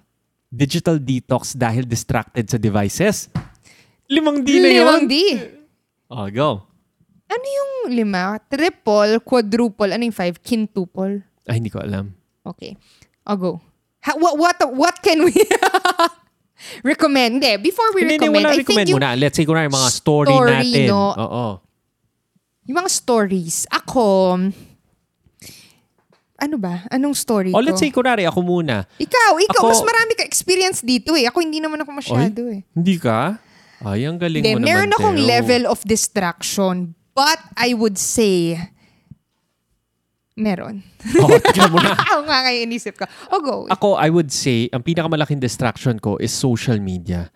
Digital 0.52 1.00
detox 1.00 1.56
dahil 1.56 1.88
distracted 1.88 2.44
sa 2.44 2.60
devices. 2.60 3.32
Limang 4.12 4.44
D 4.44 4.60
na 4.60 4.68
yun. 4.68 4.84
Limang 4.84 5.04
D. 5.08 5.14
Oh, 6.12 6.28
go. 6.28 6.68
Ano 7.32 7.44
yung 7.48 7.72
lima? 7.96 8.36
Triple, 8.52 9.24
quadruple, 9.24 9.88
ano 9.88 10.04
yung 10.04 10.12
five? 10.12 10.36
Quintuple. 10.44 11.24
Ay, 11.48 11.64
hindi 11.64 11.72
ko 11.72 11.80
alam. 11.80 12.12
Okay. 12.44 12.76
I'll 13.24 13.40
go. 13.40 13.64
Ha, 14.04 14.12
what, 14.20 14.36
what, 14.36 14.56
what 14.76 14.96
can 15.00 15.24
we 15.24 15.32
recommend? 16.82 17.38
Hindi, 17.38 17.52
before 17.60 17.90
we 17.92 18.02
Hindi, 18.04 18.14
hindi, 18.16 18.26
recommend, 18.28 18.44
wala 18.44 18.54
I 18.54 18.58
recommend 18.58 18.86
think 18.86 18.94
yung, 18.94 19.02
muna. 19.02 19.18
Let's 19.18 19.36
say, 19.36 19.44
kunwari, 19.44 19.68
mga 19.68 19.90
story, 19.90 20.28
story, 20.30 20.52
natin. 20.52 20.86
no? 20.88 21.04
Oo. 21.14 21.46
yung 22.64 22.78
mga 22.78 22.90
stories. 22.92 23.56
Ako, 23.66 24.06
ano 26.38 26.56
ba? 26.56 26.86
Anong 26.88 27.14
story 27.18 27.50
O, 27.50 27.56
ko? 27.56 27.58
Oh, 27.58 27.64
let's 27.64 27.80
say, 27.80 27.90
kunwari, 27.90 28.22
ako 28.22 28.40
muna. 28.40 28.86
Ikaw, 28.96 29.30
ikaw, 29.42 29.62
Ako- 29.64 29.70
mas 29.72 29.82
marami 29.82 30.12
ka 30.14 30.22
experience 30.22 30.80
dito 30.80 31.18
eh. 31.18 31.26
Ako 31.26 31.42
hindi 31.42 31.58
naman 31.58 31.82
ako 31.82 31.90
masyado 31.90 32.46
eh. 32.46 32.62
Hindi 32.70 32.94
ka? 32.96 33.42
Ay, 33.78 34.06
ang 34.06 34.18
galing 34.18 34.42
Hindi, 34.42 34.54
mo 34.54 34.58
naman, 34.58 34.68
meron 34.68 34.90
akong 34.92 35.18
Teo. 35.18 35.26
level 35.26 35.62
of 35.66 35.78
distraction. 35.82 36.74
But 37.10 37.42
I 37.58 37.74
would 37.74 37.98
say, 37.98 38.54
meron. 40.38 40.86
Oh, 41.18 41.28
tignan 41.42 41.74
mo 41.74 41.82
na. 41.82 41.98
Ako 42.06 42.22
nga 42.30 42.48
inisip 42.54 42.94
ko. 42.94 43.04
O 43.34 43.42
go. 43.42 43.56
Ako, 43.66 43.98
I 43.98 44.08
would 44.08 44.30
say, 44.30 44.70
ang 44.70 44.86
pinakamalaking 44.86 45.42
distraction 45.42 45.98
ko 45.98 46.14
is 46.22 46.30
social 46.30 46.78
media. 46.78 47.34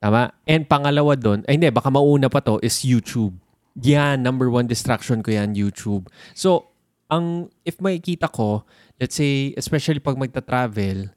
Tama? 0.00 0.32
And 0.48 0.64
pangalawa 0.64 1.16
doon, 1.16 1.44
ay 1.44 1.60
hindi, 1.60 1.68
baka 1.68 1.92
mauna 1.92 2.32
pa 2.32 2.40
to, 2.40 2.60
is 2.64 2.80
YouTube. 2.80 3.36
Yan, 3.84 4.24
number 4.24 4.48
one 4.48 4.64
distraction 4.64 5.20
ko 5.20 5.36
yan, 5.36 5.52
YouTube. 5.52 6.08
So, 6.32 6.72
ang, 7.12 7.52
if 7.68 7.76
makikita 7.80 8.32
ko, 8.32 8.64
let's 8.96 9.16
say, 9.16 9.52
especially 9.56 10.00
pag 10.00 10.16
magta-travel, 10.16 11.12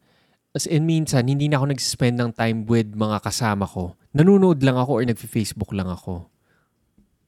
as 0.57 0.65
in 0.65 0.89
minsan, 0.89 1.29
hindi 1.29 1.45
na 1.47 1.61
ako 1.61 1.71
nag-spend 1.71 2.15
ng 2.17 2.31
time 2.33 2.65
with 2.65 2.89
mga 2.97 3.21
kasama 3.21 3.69
ko. 3.69 3.93
Nanonood 4.15 4.63
lang 4.65 4.79
ako 4.79 4.91
or 4.97 5.03
nag-Facebook 5.05 5.69
lang 5.75 5.85
ako. 5.85 6.25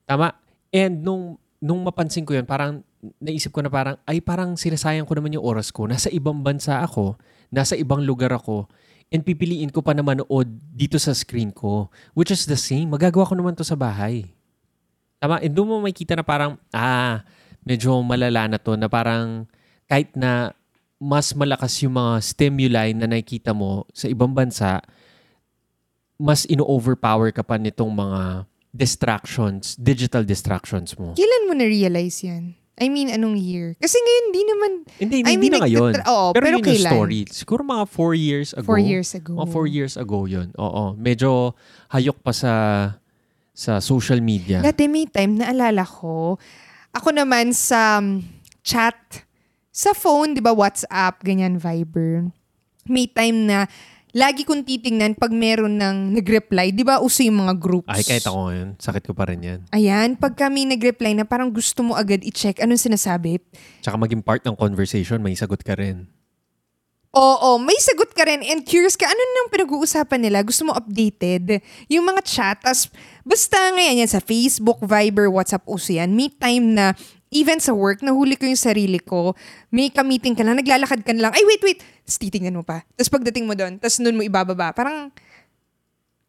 Tama? 0.09 0.33
And 0.73 1.05
nung, 1.05 1.37
nung 1.61 1.85
mapansin 1.85 2.25
ko 2.25 2.33
yun, 2.33 2.49
parang 2.49 2.81
naisip 3.19 3.55
ko 3.55 3.63
na 3.63 3.71
parang, 3.71 3.95
ay 4.03 4.19
parang 4.19 4.55
sinasayang 4.59 5.07
ko 5.07 5.15
naman 5.15 5.35
yung 5.35 5.45
oras 5.45 5.71
ko. 5.71 5.87
Nasa 5.87 6.11
ibang 6.11 6.43
bansa 6.43 6.83
ako, 6.83 7.15
nasa 7.49 7.79
ibang 7.79 8.03
lugar 8.03 8.31
ako, 8.35 8.67
and 9.09 9.25
pipiliin 9.25 9.73
ko 9.73 9.81
pa 9.81 9.95
na 9.95 10.05
manood 10.05 10.47
dito 10.75 10.99
sa 10.99 11.15
screen 11.15 11.49
ko, 11.49 11.87
which 12.13 12.29
is 12.29 12.45
the 12.45 12.59
same. 12.59 12.91
Magagawa 12.91 13.25
ko 13.25 13.33
naman 13.33 13.55
to 13.55 13.65
sa 13.65 13.79
bahay. 13.79 14.27
Tama? 15.19 15.41
And 15.43 15.51
doon 15.51 15.67
mo 15.67 15.75
makikita 15.83 16.15
na 16.19 16.23
parang, 16.23 16.59
ah, 16.75 17.23
medyo 17.63 17.95
malala 18.03 18.47
na 18.51 18.57
to, 18.59 18.75
na 18.75 18.87
parang 18.87 19.49
kahit 19.89 20.13
na 20.13 20.53
mas 20.99 21.31
malakas 21.31 21.79
yung 21.79 21.95
mga 21.95 22.13
stimuli 22.19 22.91
na 22.91 23.07
nakikita 23.07 23.55
mo 23.55 23.87
sa 23.95 24.11
ibang 24.11 24.35
bansa, 24.35 24.83
mas 26.19 26.43
ino-overpower 26.51 27.31
ka 27.31 27.47
pa 27.47 27.55
nitong 27.55 27.95
mga 27.95 28.43
distractions, 28.75 29.79
digital 29.79 30.27
distractions 30.27 30.93
mo. 30.99 31.15
Kailan 31.15 31.47
mo 31.47 31.55
na-realize 31.55 32.19
yan? 32.27 32.58
I 32.79 32.87
mean, 32.87 33.11
anong 33.11 33.35
year? 33.35 33.75
Kasi 33.75 33.99
ngayon, 33.99 34.25
di 34.31 34.41
naman... 34.47 34.71
Hindi, 34.97 35.15
I 35.21 35.35
hindi 35.35 35.51
mean, 35.51 35.53
na 35.59 35.59
ngayon. 35.67 35.93
oo, 35.99 36.25
pero, 36.31 36.43
pero 36.47 36.55
yun 36.55 36.63
yung 36.63 36.67
kailan? 36.67 36.91
story. 36.95 37.19
Siguro 37.27 37.61
mga 37.67 37.85
four 37.91 38.13
years 38.15 38.49
ago. 38.55 38.65
Four 38.65 38.79
years 38.79 39.09
ago. 39.11 39.35
Mga 39.35 39.47
four 39.51 39.67
years 39.67 39.93
ago 39.99 40.23
yun. 40.25 40.47
Oo. 40.55 40.95
Medyo 40.95 41.53
hayok 41.91 42.17
pa 42.23 42.31
sa 42.31 42.53
sa 43.51 43.83
social 43.83 44.23
media. 44.23 44.63
Dati 44.63 44.87
may 44.87 45.03
time, 45.03 45.43
naalala 45.43 45.83
ko, 45.83 46.39
ako 46.95 47.09
naman 47.11 47.51
sa 47.51 47.99
um, 47.99 48.23
chat, 48.63 48.95
sa 49.67 49.91
phone, 49.91 50.31
di 50.31 50.39
ba, 50.39 50.55
WhatsApp, 50.55 51.19
ganyan, 51.27 51.59
Viber. 51.59 52.31
May 52.87 53.11
time 53.11 53.51
na 53.51 53.67
lagi 54.15 54.41
kong 54.41 54.65
titingnan 54.65 55.13
pag 55.13 55.29
meron 55.29 55.77
ng 55.77 56.17
nag-reply. 56.17 56.73
Di 56.73 56.81
ba, 56.81 56.97
uso 57.01 57.21
yung 57.21 57.45
mga 57.45 57.53
groups? 57.57 57.89
Ay, 57.91 58.01
kahit 58.01 58.25
ako 58.25 58.49
ngayon. 58.49 58.69
Sakit 58.81 59.03
ko 59.05 59.13
pa 59.13 59.29
rin 59.29 59.41
yan. 59.41 59.59
Ayan, 59.69 60.17
pag 60.17 60.33
kami 60.33 60.65
nag-reply 60.65 61.13
na 61.13 61.25
parang 61.25 61.53
gusto 61.53 61.85
mo 61.85 61.93
agad 61.93 62.25
i-check 62.25 62.57
anong 62.61 62.81
sinasabi. 62.81 63.37
Tsaka 63.85 63.97
maging 64.01 64.25
part 64.25 64.41
ng 64.45 64.57
conversation, 64.57 65.21
may 65.21 65.37
sagot 65.37 65.61
ka 65.61 65.77
rin. 65.77 66.09
Oo, 67.09 67.57
may 67.57 67.73
sagot 67.81 68.13
ka 68.13 68.21
rin 68.21 68.45
and 68.45 68.69
curious 68.69 68.93
ka, 68.93 69.09
ano 69.09 69.17
nang 69.17 69.49
pinag-uusapan 69.49 70.29
nila? 70.29 70.45
Gusto 70.45 70.69
mo 70.69 70.77
updated? 70.77 71.57
Yung 71.89 72.05
mga 72.05 72.21
chat, 72.21 72.61
tas 72.61 72.85
basta 73.25 73.57
ngayon 73.73 74.05
yan 74.05 74.09
sa 74.13 74.21
Facebook, 74.21 74.77
Viber, 74.85 75.25
WhatsApp, 75.25 75.65
uso 75.65 75.89
yan. 75.89 76.13
May 76.13 76.29
time 76.29 76.77
na 76.77 76.93
even 77.29 77.61
sa 77.61 77.73
work, 77.73 78.01
nahuli 78.01 78.33
ko 78.33 78.49
yung 78.49 78.59
sarili 78.59 78.97
ko, 78.97 79.37
may 79.69 79.93
ka-meeting 79.93 80.33
ka 80.33 80.41
lang, 80.41 80.57
naglalakad 80.57 81.05
ka 81.05 81.13
na 81.13 81.29
lang, 81.29 81.33
ay 81.37 81.43
wait, 81.45 81.61
wait, 81.61 81.79
tapos 82.05 82.17
titingnan 82.17 82.57
mo 82.57 82.65
pa. 82.65 82.81
Tapos 82.97 83.09
pagdating 83.13 83.45
mo 83.45 83.53
doon, 83.53 83.77
tapos 83.77 84.01
nun 84.01 84.17
mo 84.17 84.25
ibababa. 84.25 84.73
Parang 84.73 85.13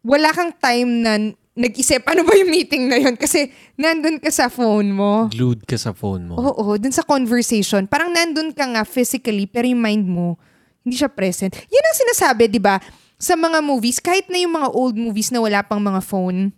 wala 0.04 0.28
kang 0.33 0.52
time 0.57 0.90
na 1.00 1.12
nag-isip, 1.57 2.04
ano 2.09 2.25
ba 2.25 2.33
yung 2.37 2.52
meeting 2.52 2.88
na 2.88 2.97
yun? 2.97 3.16
Kasi 3.16 3.52
nandun 3.76 4.16
ka 4.16 4.33
sa 4.33 4.49
phone 4.49 4.92
mo. 4.92 5.28
Glued 5.28 5.64
ka 5.69 5.76
sa 5.76 5.92
phone 5.92 6.33
mo. 6.33 6.40
Oo, 6.40 6.76
dun 6.80 6.95
sa 6.95 7.04
conversation. 7.04 7.85
Parang 7.85 8.09
nandun 8.09 8.54
ka 8.54 8.64
nga 8.64 8.85
physically, 8.87 9.45
pero 9.45 9.69
yung 9.69 9.83
mind 9.83 10.07
mo, 10.09 10.40
hindi 10.80 10.97
siya 10.97 11.12
present. 11.12 11.52
Yan 11.52 11.85
ang 11.85 11.99
sinasabi, 12.00 12.49
di 12.49 12.62
ba? 12.62 12.80
Sa 13.21 13.37
mga 13.37 13.61
movies, 13.61 14.00
kahit 14.00 14.33
na 14.33 14.40
yung 14.40 14.57
mga 14.57 14.69
old 14.73 14.97
movies 14.97 15.28
na 15.28 15.45
wala 15.45 15.61
pang 15.61 15.83
mga 15.83 16.00
phone, 16.00 16.49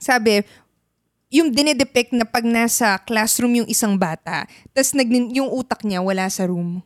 sabi, 0.00 0.40
yung 1.28 1.52
dinedepict 1.52 2.16
na 2.16 2.24
pag 2.24 2.44
nasa 2.44 2.96
classroom 3.04 3.64
yung 3.64 3.68
isang 3.68 4.00
bata, 4.00 4.48
tas 4.72 4.96
nag, 4.96 5.08
yung 5.32 5.48
utak 5.52 5.84
niya 5.84 6.00
wala 6.00 6.24
sa 6.32 6.48
room. 6.48 6.80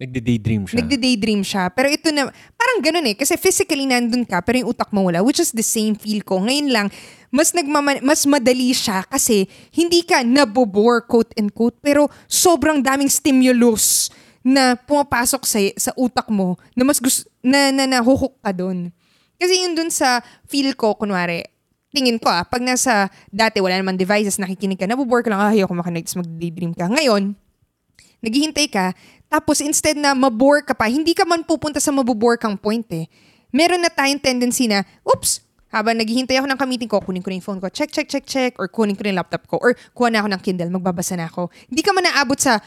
Nagde-daydream 0.00 0.64
siya. 0.64 0.80
Nagde-daydream 0.80 1.42
siya. 1.44 1.68
Pero 1.76 1.92
ito 1.92 2.08
na, 2.08 2.32
parang 2.56 2.80
ganun 2.80 3.04
eh. 3.04 3.12
Kasi 3.12 3.36
physically 3.36 3.84
nandun 3.84 4.24
ka, 4.24 4.40
pero 4.40 4.64
yung 4.64 4.72
utak 4.72 4.88
mo 4.96 5.04
wala. 5.04 5.20
Which 5.20 5.44
is 5.44 5.52
the 5.52 5.60
same 5.60 5.92
feel 5.92 6.24
ko. 6.24 6.40
Ngayon 6.40 6.72
lang, 6.72 6.86
mas, 7.28 7.52
nagmama, 7.52 8.00
mas 8.00 8.24
madali 8.24 8.72
siya 8.72 9.04
kasi 9.04 9.44
hindi 9.76 10.00
ka 10.00 10.24
nabobore, 10.24 11.04
quote 11.04 11.36
and 11.36 11.52
quote, 11.52 11.76
pero 11.84 12.08
sobrang 12.24 12.80
daming 12.80 13.12
stimulus 13.12 14.08
na 14.40 14.72
pumapasok 14.72 15.44
sa, 15.44 15.60
sa 15.76 15.92
utak 16.00 16.32
mo 16.32 16.56
na 16.72 16.88
mas 16.88 16.96
gusto, 16.96 17.28
na, 17.44 17.68
na 17.68 17.84
nahuhook 17.84 18.40
ka 18.40 18.56
dun. 18.56 18.88
Kasi 19.36 19.68
yun 19.68 19.76
dun 19.76 19.92
sa 19.92 20.24
feel 20.48 20.72
ko, 20.80 20.96
kunwari, 20.96 21.44
tingin 21.90 22.16
ko 22.22 22.30
ah, 22.30 22.46
pag 22.46 22.62
nasa, 22.62 23.10
dati 23.30 23.58
wala 23.58 23.78
naman 23.78 23.98
devices, 23.98 24.38
nakikinig 24.38 24.78
ka, 24.78 24.86
nabobore 24.86 25.26
ka 25.26 25.30
lang, 25.30 25.42
ah, 25.42 25.52
ayoko 25.52 25.74
makinig, 25.74 26.06
tapos 26.06 26.22
mag-daydream 26.22 26.72
ka. 26.74 26.86
Ngayon, 26.86 27.34
naghihintay 28.22 28.66
ka, 28.70 28.94
tapos 29.30 29.62
instead 29.62 29.98
na 29.98 30.14
mabore 30.14 30.62
ka 30.62 30.74
pa, 30.74 30.86
hindi 30.86 31.14
ka 31.14 31.26
man 31.26 31.42
pupunta 31.42 31.82
sa 31.82 31.90
mabobore 31.90 32.38
kang 32.38 32.58
point 32.58 32.86
eh. 32.94 33.10
Meron 33.50 33.82
na 33.82 33.90
tayong 33.90 34.22
tendency 34.22 34.70
na, 34.70 34.86
oops, 35.02 35.42
habang 35.70 35.98
naghihintay 35.98 36.38
ako 36.38 36.46
ng 36.50 36.58
kamiting 36.58 36.90
ko, 36.90 36.98
kunin 36.98 37.22
ko 37.22 37.30
na 37.30 37.38
yung 37.38 37.46
phone 37.46 37.60
ko, 37.62 37.70
check, 37.70 37.90
check, 37.90 38.06
check, 38.10 38.26
check, 38.26 38.58
or 38.58 38.66
kunin 38.66 38.98
ko 38.98 39.06
na 39.06 39.14
yung 39.14 39.20
laptop 39.22 39.46
ko, 39.46 39.58
or 39.62 39.74
kuha 39.94 40.10
na 40.10 40.22
ako 40.22 40.28
ng 40.34 40.42
Kindle, 40.42 40.70
magbabasa 40.74 41.14
na 41.14 41.30
ako. 41.30 41.50
Hindi 41.70 41.82
ka 41.82 41.90
man 41.94 42.06
naabot 42.06 42.38
sa, 42.38 42.58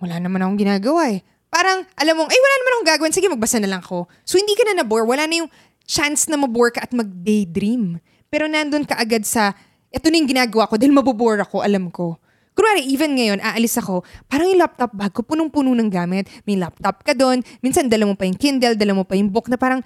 wala 0.00 0.16
naman 0.16 0.40
akong 0.40 0.60
ginagawa 0.60 1.12
eh. 1.12 1.20
Parang, 1.52 1.84
alam 2.00 2.14
mong, 2.16 2.32
ay, 2.32 2.40
wala 2.40 2.54
naman 2.56 2.72
akong 2.72 2.88
gagawin, 2.88 3.12
sige, 3.12 3.28
magbasa 3.28 3.60
na 3.60 3.68
lang 3.68 3.84
ako. 3.84 4.08
So, 4.24 4.40
hindi 4.40 4.56
ka 4.56 4.64
na 4.72 4.80
nabore, 4.80 5.04
wala 5.04 5.28
na 5.28 5.44
yung 5.44 5.50
chance 5.84 6.24
na 6.32 6.40
mabore 6.40 6.72
ka 6.72 6.80
at 6.80 6.96
mag-daydream. 6.96 8.00
Pero 8.32 8.48
nandun 8.48 8.88
ka 8.88 8.96
agad 8.96 9.28
sa, 9.28 9.52
eto 9.92 10.08
na 10.08 10.16
yung 10.16 10.32
ginagawa 10.32 10.64
ko 10.64 10.80
dahil 10.80 10.96
mabobore 10.96 11.44
ako, 11.44 11.60
alam 11.60 11.92
ko. 11.92 12.16
Kunwari, 12.56 12.88
even 12.88 13.12
ngayon, 13.12 13.44
aalis 13.44 13.76
ako, 13.76 14.00
parang 14.24 14.48
yung 14.48 14.60
laptop 14.64 14.96
bag 14.96 15.12
ko, 15.12 15.20
punong-puno 15.20 15.76
ng 15.76 15.92
gamit. 15.92 16.32
May 16.48 16.56
laptop 16.56 17.04
ka 17.04 17.12
doon, 17.12 17.44
minsan 17.60 17.92
dala 17.92 18.08
mo 18.08 18.16
pa 18.16 18.24
yung 18.24 18.36
Kindle, 18.40 18.76
dala 18.76 18.96
mo 18.96 19.04
pa 19.04 19.20
yung 19.20 19.28
book 19.28 19.52
na 19.52 19.60
parang, 19.60 19.84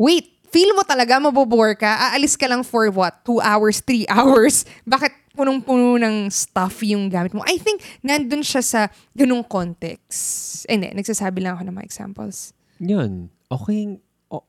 wait, 0.00 0.40
feel 0.48 0.72
mo 0.72 0.84
talaga 0.88 1.20
mabobore 1.20 1.76
ka, 1.76 2.12
aalis 2.12 2.36
ka 2.36 2.48
lang 2.48 2.64
for 2.64 2.88
what, 2.92 3.20
two 3.28 3.40
hours, 3.44 3.84
three 3.84 4.08
hours? 4.12 4.64
Bakit 4.88 5.36
punong-puno 5.36 6.00
ng 6.00 6.32
stuff 6.32 6.80
yung 6.84 7.12
gamit 7.12 7.36
mo? 7.36 7.44
I 7.44 7.60
think 7.60 7.80
nandun 8.00 8.44
siya 8.44 8.60
sa 8.64 8.80
ganung 9.12 9.44
context. 9.44 10.64
Eh, 10.68 10.80
hindi, 10.80 10.92
nagsasabi 10.96 11.44
lang 11.44 11.60
ako 11.60 11.68
ng 11.68 11.76
mga 11.76 11.88
examples. 11.88 12.56
Yun. 12.80 13.28
Okay. 13.48 14.00
Oh, 14.28 14.44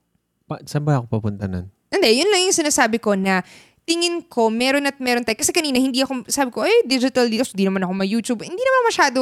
pa, 0.47 0.59
saan 0.63 0.83
ba 0.83 0.99
ako 0.99 1.11
papunta 1.11 1.47
nun? 1.47 1.71
Hindi, 1.93 2.09
yun 2.25 2.29
lang 2.33 2.41
yung 2.49 2.57
sinasabi 2.57 2.97
ko 2.97 3.13
na 3.13 3.45
tingin 3.83 4.23
ko, 4.25 4.49
meron 4.49 4.87
at 4.87 4.97
meron 4.97 5.21
tayo. 5.21 5.37
Kasi 5.37 5.51
kanina, 5.51 5.77
hindi 5.77 6.01
ako, 6.01 6.25
sabi 6.31 6.49
ko, 6.49 6.63
eh, 6.63 6.81
digital 6.87 7.27
detox, 7.27 7.51
di 7.51 7.67
naman 7.67 7.83
ako 7.83 7.93
ma-YouTube. 7.93 8.39
Hindi 8.41 8.63
naman 8.63 8.81
masyado, 8.87 9.19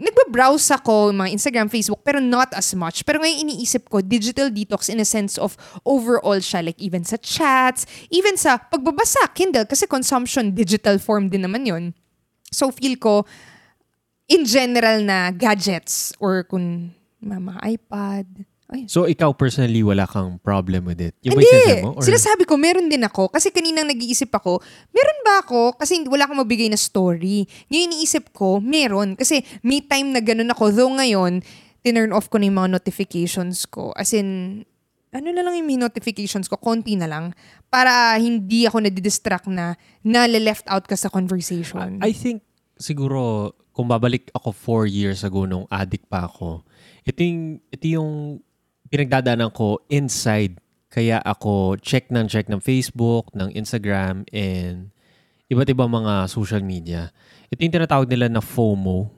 nagbabrowse 0.00 0.68
ako, 0.74 1.14
mga 1.14 1.30
Instagram, 1.30 1.68
Facebook, 1.70 2.02
pero 2.02 2.18
not 2.18 2.50
as 2.52 2.74
much. 2.74 3.06
Pero 3.06 3.22
ngayon 3.22 3.46
iniisip 3.46 3.86
ko, 3.86 4.02
digital 4.02 4.50
detox 4.50 4.90
in 4.90 4.98
a 4.98 5.06
sense 5.06 5.38
of 5.38 5.54
overall 5.86 6.42
siya. 6.42 6.64
Like 6.66 6.80
even 6.82 7.06
sa 7.06 7.16
chats, 7.22 7.86
even 8.10 8.34
sa 8.34 8.58
pagbabasa, 8.58 9.30
Kindle, 9.32 9.64
kasi 9.64 9.86
consumption, 9.86 10.50
digital 10.50 10.98
form 10.98 11.30
din 11.30 11.46
naman 11.46 11.62
yon 11.62 11.84
So 12.50 12.74
feel 12.74 12.98
ko, 12.98 13.24
in 14.26 14.42
general 14.42 15.06
na 15.06 15.30
gadgets 15.30 16.10
or 16.18 16.42
kung 16.42 16.90
mga, 17.22 17.78
iPad, 17.78 18.26
So, 18.86 19.10
ikaw 19.10 19.34
personally, 19.34 19.82
wala 19.82 20.06
kang 20.06 20.38
problem 20.38 20.86
with 20.86 21.02
it? 21.02 21.18
Yung 21.26 21.34
Hindi. 21.34 21.82
mo? 21.82 21.98
Or- 21.98 22.06
Sinasabi 22.06 22.46
ko, 22.46 22.54
meron 22.54 22.86
din 22.86 23.02
ako. 23.02 23.26
Kasi 23.34 23.50
kaninang 23.50 23.90
nag-iisip 23.90 24.30
ako, 24.30 24.62
meron 24.94 25.20
ba 25.26 25.42
ako? 25.42 25.74
Kasi 25.74 26.06
wala 26.06 26.30
akong 26.30 26.38
mabigay 26.38 26.70
na 26.70 26.78
story. 26.78 27.50
Ngayon 27.66 27.90
iniisip 27.90 28.30
ko, 28.30 28.62
meron. 28.62 29.18
Kasi 29.18 29.42
may 29.66 29.82
time 29.82 30.14
na 30.14 30.22
ganun 30.22 30.54
ako. 30.54 30.70
Though 30.70 30.92
ngayon, 30.94 31.42
tinurn 31.82 32.14
off 32.14 32.30
ko 32.30 32.38
na 32.38 32.46
yung 32.46 32.58
mga 32.62 32.78
notifications 32.78 33.66
ko. 33.66 33.90
As 33.98 34.14
in, 34.14 34.62
ano 35.10 35.28
na 35.34 35.42
lang 35.42 35.58
yung 35.58 35.82
notifications 35.82 36.46
ko, 36.46 36.54
konti 36.54 36.94
na 36.94 37.10
lang. 37.10 37.34
Para 37.66 38.14
hindi 38.22 38.70
ako 38.70 38.86
nadidistract 38.86 39.50
na 39.50 39.74
nale-left 40.06 40.66
out 40.70 40.86
ka 40.86 40.94
sa 40.94 41.10
conversation. 41.10 41.98
I 41.98 42.14
think 42.14 42.46
siguro 42.78 43.50
kung 43.74 43.90
babalik 43.90 44.30
ako 44.34 44.54
four 44.54 44.84
years 44.86 45.26
ago 45.26 45.46
nung 45.46 45.66
addict 45.70 46.06
pa 46.06 46.30
ako, 46.30 46.62
ito 47.02 47.18
yung, 47.24 47.58
ito 47.72 47.86
yung 47.86 48.12
pinagdadaanan 48.90 49.54
ko 49.54 49.78
inside. 49.88 50.58
Kaya 50.90 51.22
ako 51.22 51.78
check 51.78 52.10
ng 52.10 52.26
check 52.26 52.50
ng 52.50 52.58
Facebook, 52.58 53.30
ng 53.30 53.54
Instagram, 53.54 54.26
and 54.34 54.90
iba't 55.46 55.70
ibang 55.70 55.90
mga 55.90 56.26
social 56.26 56.60
media. 56.66 57.14
Ito 57.54 57.62
yung 57.62 57.74
tinatawag 57.78 58.10
nila 58.10 58.26
na 58.26 58.42
FOMO, 58.42 59.10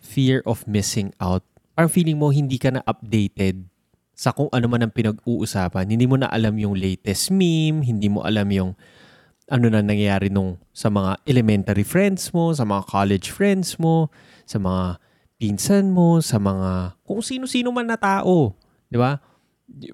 Fear 0.00 0.40
of 0.48 0.64
Missing 0.64 1.12
Out. 1.20 1.44
Parang 1.76 1.92
feeling 1.92 2.16
mo 2.16 2.32
hindi 2.32 2.56
ka 2.56 2.72
na 2.72 2.84
updated 2.88 3.68
sa 4.16 4.32
kung 4.32 4.48
ano 4.52 4.68
man 4.68 4.84
ang 4.84 4.92
pinag-uusapan. 4.92 5.88
Hindi 5.88 6.04
mo 6.08 6.16
na 6.20 6.32
alam 6.32 6.56
yung 6.56 6.76
latest 6.76 7.32
meme, 7.32 7.84
hindi 7.84 8.08
mo 8.08 8.24
alam 8.24 8.48
yung 8.48 8.72
ano 9.52 9.66
na 9.68 9.84
nangyayari 9.84 10.32
nung 10.32 10.56
sa 10.72 10.88
mga 10.88 11.20
elementary 11.28 11.84
friends 11.84 12.32
mo, 12.32 12.56
sa 12.56 12.64
mga 12.64 12.88
college 12.88 13.28
friends 13.28 13.76
mo, 13.76 14.08
sa 14.48 14.56
mga 14.56 14.96
pinsan 15.36 15.92
mo, 15.92 16.22
sa 16.24 16.40
mga 16.40 16.96
kung 17.04 17.20
sino-sino 17.20 17.68
man 17.68 17.88
na 17.88 18.00
tao. 18.00 18.56
Di 18.92 19.00
ba? 19.00 19.16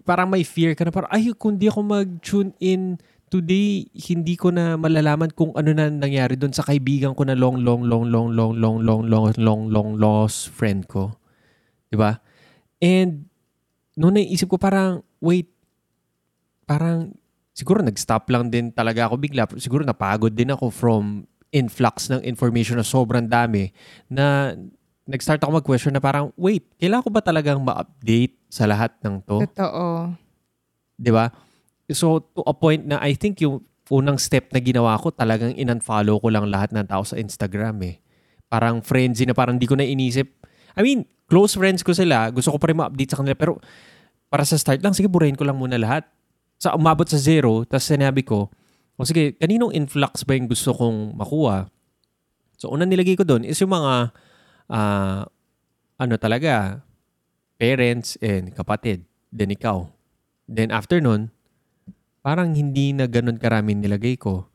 Parang 0.03 0.27
may 0.27 0.43
fear 0.43 0.75
ka 0.75 0.83
na 0.83 0.91
parang, 0.91 1.15
ay, 1.15 1.31
kung 1.39 1.55
di 1.55 1.71
ako 1.71 1.87
mag-tune 1.87 2.51
in 2.59 2.99
today, 3.31 3.87
hindi 3.95 4.35
ko 4.35 4.51
na 4.51 4.75
malalaman 4.75 5.31
kung 5.31 5.55
ano 5.55 5.71
na 5.71 5.87
nangyari 5.87 6.35
doon 6.35 6.51
sa 6.51 6.67
kaibigan 6.67 7.15
ko 7.15 7.23
na 7.23 7.39
long, 7.39 7.63
long, 7.63 7.87
long, 7.87 8.03
long, 8.11 8.35
long, 8.35 8.57
long, 8.59 8.83
long, 8.83 9.03
long, 9.07 9.31
long, 9.39 9.61
long 9.71 9.91
lost 9.95 10.51
friend 10.51 10.91
ko. 10.91 11.15
Di 11.87 11.95
ba? 11.95 12.19
And, 12.83 13.31
noon 13.95 14.19
naisip 14.19 14.51
ko 14.51 14.59
parang, 14.59 15.07
wait, 15.23 15.47
parang, 16.67 17.15
siguro 17.55 17.79
nag-stop 17.79 18.27
lang 18.35 18.51
din 18.51 18.75
talaga 18.75 19.07
ako 19.07 19.15
bigla. 19.19 19.47
Siguro 19.63 19.87
napagod 19.87 20.35
din 20.35 20.51
ako 20.51 20.75
from 20.75 21.23
influx 21.55 22.13
ng 22.13 22.21
information 22.27 22.77
na 22.77 22.85
sobrang 22.85 23.25
dami 23.25 23.73
na 24.13 24.53
nag-start 25.09 25.41
ako 25.41 25.65
mag-question 25.65 25.97
na 25.97 26.05
parang, 26.05 26.29
wait, 26.37 26.69
kailangan 26.77 27.09
ko 27.09 27.11
ba 27.11 27.25
talagang 27.25 27.59
ma-update 27.65 28.37
sa 28.53 28.69
lahat 28.69 28.93
ng 29.01 29.25
to? 29.25 29.41
Totoo. 29.49 30.13
Di 31.01 31.09
ba? 31.09 31.33
So, 31.89 32.21
to 32.37 32.45
a 32.45 32.53
point 32.53 32.85
na 32.85 33.01
I 33.01 33.17
think 33.17 33.41
yung 33.41 33.65
unang 33.89 34.21
step 34.21 34.53
na 34.53 34.61
ginawa 34.61 35.01
ko, 35.01 35.09
talagang 35.09 35.57
in-unfollow 35.57 36.21
ko 36.21 36.29
lang 36.29 36.53
lahat 36.53 36.77
ng 36.77 36.85
tao 36.85 37.01
sa 37.09 37.17
Instagram 37.17 37.81
eh. 37.89 38.05
Parang 38.53 38.85
frenzy 38.85 39.25
na 39.25 39.33
parang 39.33 39.57
di 39.57 39.65
ko 39.65 39.81
na 39.81 39.89
inisip. 39.89 40.29
I 40.77 40.85
mean, 40.85 41.09
close 41.25 41.57
friends 41.57 41.81
ko 41.81 41.97
sila. 41.97 42.29
Gusto 42.29 42.53
ko 42.53 42.61
pa 42.61 42.69
rin 42.69 42.77
ma-update 42.77 43.17
sa 43.17 43.25
kanila. 43.25 43.33
Pero 43.33 43.57
para 44.29 44.45
sa 44.45 44.61
start 44.61 44.85
lang, 44.85 44.93
sige, 44.93 45.09
burahin 45.09 45.41
ko 45.41 45.49
lang 45.49 45.57
muna 45.57 45.81
lahat. 45.81 46.05
Sa 46.61 46.77
umabot 46.77 47.09
sa 47.09 47.17
zero, 47.17 47.65
tapos 47.65 47.89
sinabi 47.89 48.21
ko, 48.29 48.53
o 49.01 49.07
sige, 49.09 49.41
kaninong 49.41 49.73
influx 49.73 50.21
ba 50.29 50.37
yung 50.37 50.53
gusto 50.53 50.77
kong 50.77 51.17
makuha? 51.17 51.73
So, 52.61 52.69
unang 52.75 52.93
nilagay 52.93 53.17
ko 53.17 53.25
doon 53.25 53.49
is 53.49 53.57
yung 53.63 53.73
mga, 53.73 54.13
uh, 54.69 55.25
ano 55.99 56.15
talaga, 56.21 56.85
parents 57.59 58.15
and 58.23 58.55
kapatid. 58.55 59.03
Then 59.29 59.53
ikaw. 59.53 59.91
Then 60.49 60.73
after 60.73 61.03
nun, 61.03 61.35
parang 62.25 62.57
hindi 62.57 62.95
na 62.97 63.05
ganun 63.11 63.37
karami 63.37 63.77
nilagay 63.77 64.17
ko. 64.17 64.49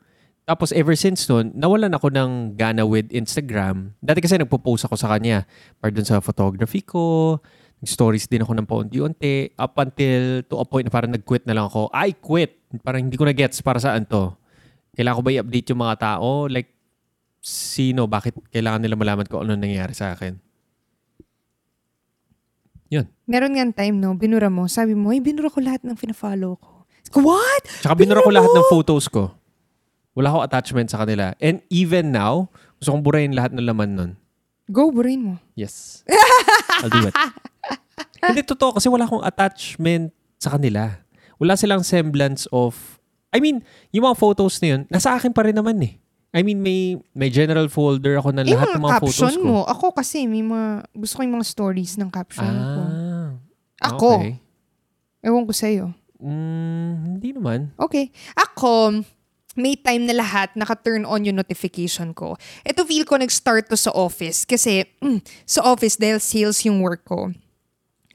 Tapos 0.44 0.76
ever 0.76 0.96
since 1.00 1.24
noon, 1.32 1.56
nawalan 1.56 1.96
ako 1.96 2.12
ng 2.12 2.60
gana 2.60 2.84
with 2.84 3.08
Instagram. 3.16 3.96
Dati 4.04 4.20
kasi 4.20 4.36
nagpo-post 4.36 4.84
ako 4.88 5.00
sa 5.00 5.16
kanya. 5.16 5.48
Para 5.80 5.96
dun 5.96 6.04
sa 6.04 6.20
photography 6.20 6.84
ko, 6.84 7.40
stories 7.80 8.28
din 8.28 8.44
ako 8.44 8.52
ng 8.60 8.68
paunti-unti. 8.68 9.56
Up 9.56 9.80
until 9.80 10.44
to 10.52 10.60
a 10.60 10.68
point 10.68 10.84
na 10.84 10.92
parang 10.92 11.16
nag-quit 11.16 11.48
na 11.48 11.56
lang 11.56 11.72
ako. 11.72 11.88
I 11.96 12.12
quit! 12.12 12.60
Parang 12.84 13.08
hindi 13.08 13.16
ko 13.16 13.24
na 13.24 13.32
gets 13.32 13.64
para 13.64 13.80
saan 13.80 14.04
to. 14.04 14.36
Kailangan 15.00 15.18
ko 15.20 15.24
ba 15.24 15.32
i-update 15.32 15.68
yung 15.72 15.82
mga 15.82 15.96
tao? 16.02 16.52
Like, 16.52 16.73
sino? 17.44 18.08
Bakit 18.08 18.56
kailangan 18.56 18.80
nila 18.80 18.96
malaman 18.96 19.28
ko 19.28 19.44
ano 19.44 19.54
nangyayari 19.60 19.92
sa 19.92 20.16
akin? 20.16 20.40
Yun. 22.88 23.06
Meron 23.28 23.60
nga 23.60 23.84
time, 23.84 24.00
no? 24.00 24.16
Binura 24.16 24.48
mo. 24.48 24.72
Sabi 24.72 24.96
mo, 24.96 25.12
ay, 25.12 25.20
binura 25.20 25.52
ko 25.52 25.60
lahat 25.60 25.84
ng 25.84 25.98
fina-follow 26.00 26.56
ko. 26.56 26.72
What? 27.20 27.68
Tsaka 27.84 27.94
binura 28.00 28.24
ko 28.24 28.32
lahat 28.32 28.50
ng 28.50 28.68
photos 28.72 29.06
ko. 29.12 29.34
Wala 30.14 30.30
akong 30.30 30.46
attachment 30.46 30.88
sa 30.94 31.02
kanila. 31.02 31.34
And 31.42 31.66
even 31.74 32.14
now, 32.14 32.54
gusto 32.78 32.94
kong 32.94 33.04
burahin 33.06 33.34
lahat 33.34 33.54
ng 33.54 33.66
laman 33.66 33.92
nun. 33.98 34.12
Go, 34.70 34.94
burahin 34.94 35.22
mo. 35.22 35.34
Yes. 35.58 36.06
I'll 36.82 36.94
do 36.94 37.10
it. 37.10 37.16
Hindi, 38.24 38.42
totoo. 38.46 38.78
Kasi 38.78 38.88
wala 38.88 39.10
akong 39.10 39.26
attachment 39.26 40.14
sa 40.38 40.56
kanila. 40.56 41.02
Wala 41.42 41.58
silang 41.58 41.84
semblance 41.84 42.46
of... 42.54 43.02
I 43.34 43.42
mean, 43.42 43.66
yung 43.90 44.06
mga 44.06 44.22
photos 44.22 44.62
na 44.62 44.78
yun, 44.78 44.82
nasa 44.94 45.18
akin 45.18 45.34
pa 45.34 45.50
rin 45.50 45.58
naman 45.58 45.82
eh. 45.82 45.98
I 46.34 46.42
mean, 46.42 46.66
may 46.66 46.98
may 47.14 47.30
general 47.30 47.70
folder 47.70 48.18
ako 48.18 48.34
ng 48.34 48.50
lahat 48.50 48.74
ng 48.74 48.82
mga 48.82 49.02
photos 49.06 49.38
ko. 49.38 49.46
mo. 49.46 49.58
Ako 49.70 49.94
kasi, 49.94 50.26
may 50.26 50.42
mga... 50.42 50.90
Gusto 50.98 51.22
ko 51.22 51.22
yung 51.22 51.38
mga 51.38 51.48
stories 51.48 51.94
ng 52.02 52.10
caption 52.10 52.50
ah, 52.50 52.74
ko. 52.74 52.82
Ako. 53.94 54.12
Okay. 54.18 54.34
Ewan 55.22 55.46
ko 55.46 55.54
sa'yo. 55.54 55.86
Mm, 56.18 56.92
hindi 57.16 57.30
naman. 57.38 57.70
Okay. 57.78 58.10
Ako, 58.34 59.06
may 59.54 59.78
time 59.78 60.10
na 60.10 60.18
lahat 60.18 60.58
naka-turn 60.58 61.06
on 61.06 61.22
yung 61.22 61.38
notification 61.38 62.18
ko. 62.18 62.34
Ito 62.66 62.82
feel 62.90 63.06
ko 63.06 63.22
nag-start 63.22 63.70
to 63.70 63.78
sa 63.78 63.94
office 63.94 64.50
kasi 64.50 64.90
mm, 65.00 65.22
sa 65.46 65.62
office 65.70 66.02
dahil 66.02 66.18
sales 66.18 66.66
yung 66.66 66.82
work 66.82 67.06
ko. 67.06 67.30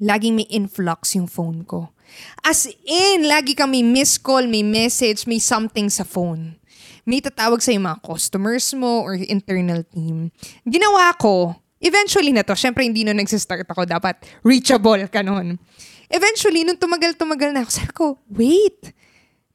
Laging 0.02 0.34
may 0.34 0.48
influx 0.50 1.14
yung 1.14 1.30
phone 1.30 1.62
ko. 1.62 1.94
As 2.42 2.66
in, 2.88 3.28
lagi 3.28 3.52
kang 3.52 3.70
may 3.70 3.84
miss 3.84 4.16
call, 4.16 4.48
may 4.48 4.64
message, 4.64 5.28
may 5.28 5.38
something 5.38 5.92
sa 5.92 6.02
phone. 6.02 6.56
May 7.08 7.24
tatawag 7.24 7.64
sa 7.64 7.72
mga 7.72 8.04
customers 8.04 8.76
mo 8.76 9.00
or 9.00 9.16
internal 9.16 9.80
team. 9.80 10.28
Ginawa 10.68 11.16
ko, 11.16 11.56
eventually 11.80 12.36
na 12.36 12.44
to, 12.44 12.52
syempre 12.52 12.84
hindi 12.84 13.00
na 13.00 13.16
nagsistart 13.16 13.64
ako, 13.64 13.88
dapat 13.88 14.21
reachable 14.44 15.08
ka 15.08 15.25
nun. 15.25 15.56
Eventually, 16.12 16.68
nung 16.68 16.76
tumagal-tumagal 16.76 17.56
na 17.56 17.64
ako, 17.64 17.71
sabi 17.73 17.92
ko, 17.97 18.04
wait, 18.32 18.92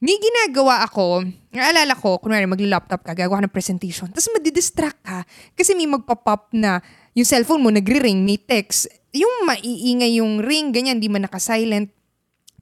may 0.02 0.18
ginagawa 0.18 0.82
ako, 0.86 1.26
naalala 1.54 1.94
ko, 1.94 2.18
kunwari 2.18 2.46
mag-laptop 2.46 3.06
ka, 3.06 3.14
gagawa 3.14 3.42
ng 3.42 3.54
presentation, 3.54 4.10
tapos 4.10 4.30
madidistract 4.34 4.98
ka 5.02 5.22
kasi 5.54 5.78
may 5.78 5.86
magpa-pop 5.86 6.50
na 6.54 6.82
yung 7.14 7.26
cellphone 7.26 7.62
mo 7.62 7.70
nagre-ring, 7.70 8.22
may 8.22 8.38
text, 8.38 8.90
yung 9.14 9.46
maiingay 9.46 10.18
yung 10.18 10.42
ring, 10.42 10.74
ganyan, 10.74 10.98
di 10.98 11.06
man 11.06 11.22
naka-silent. 11.26 11.90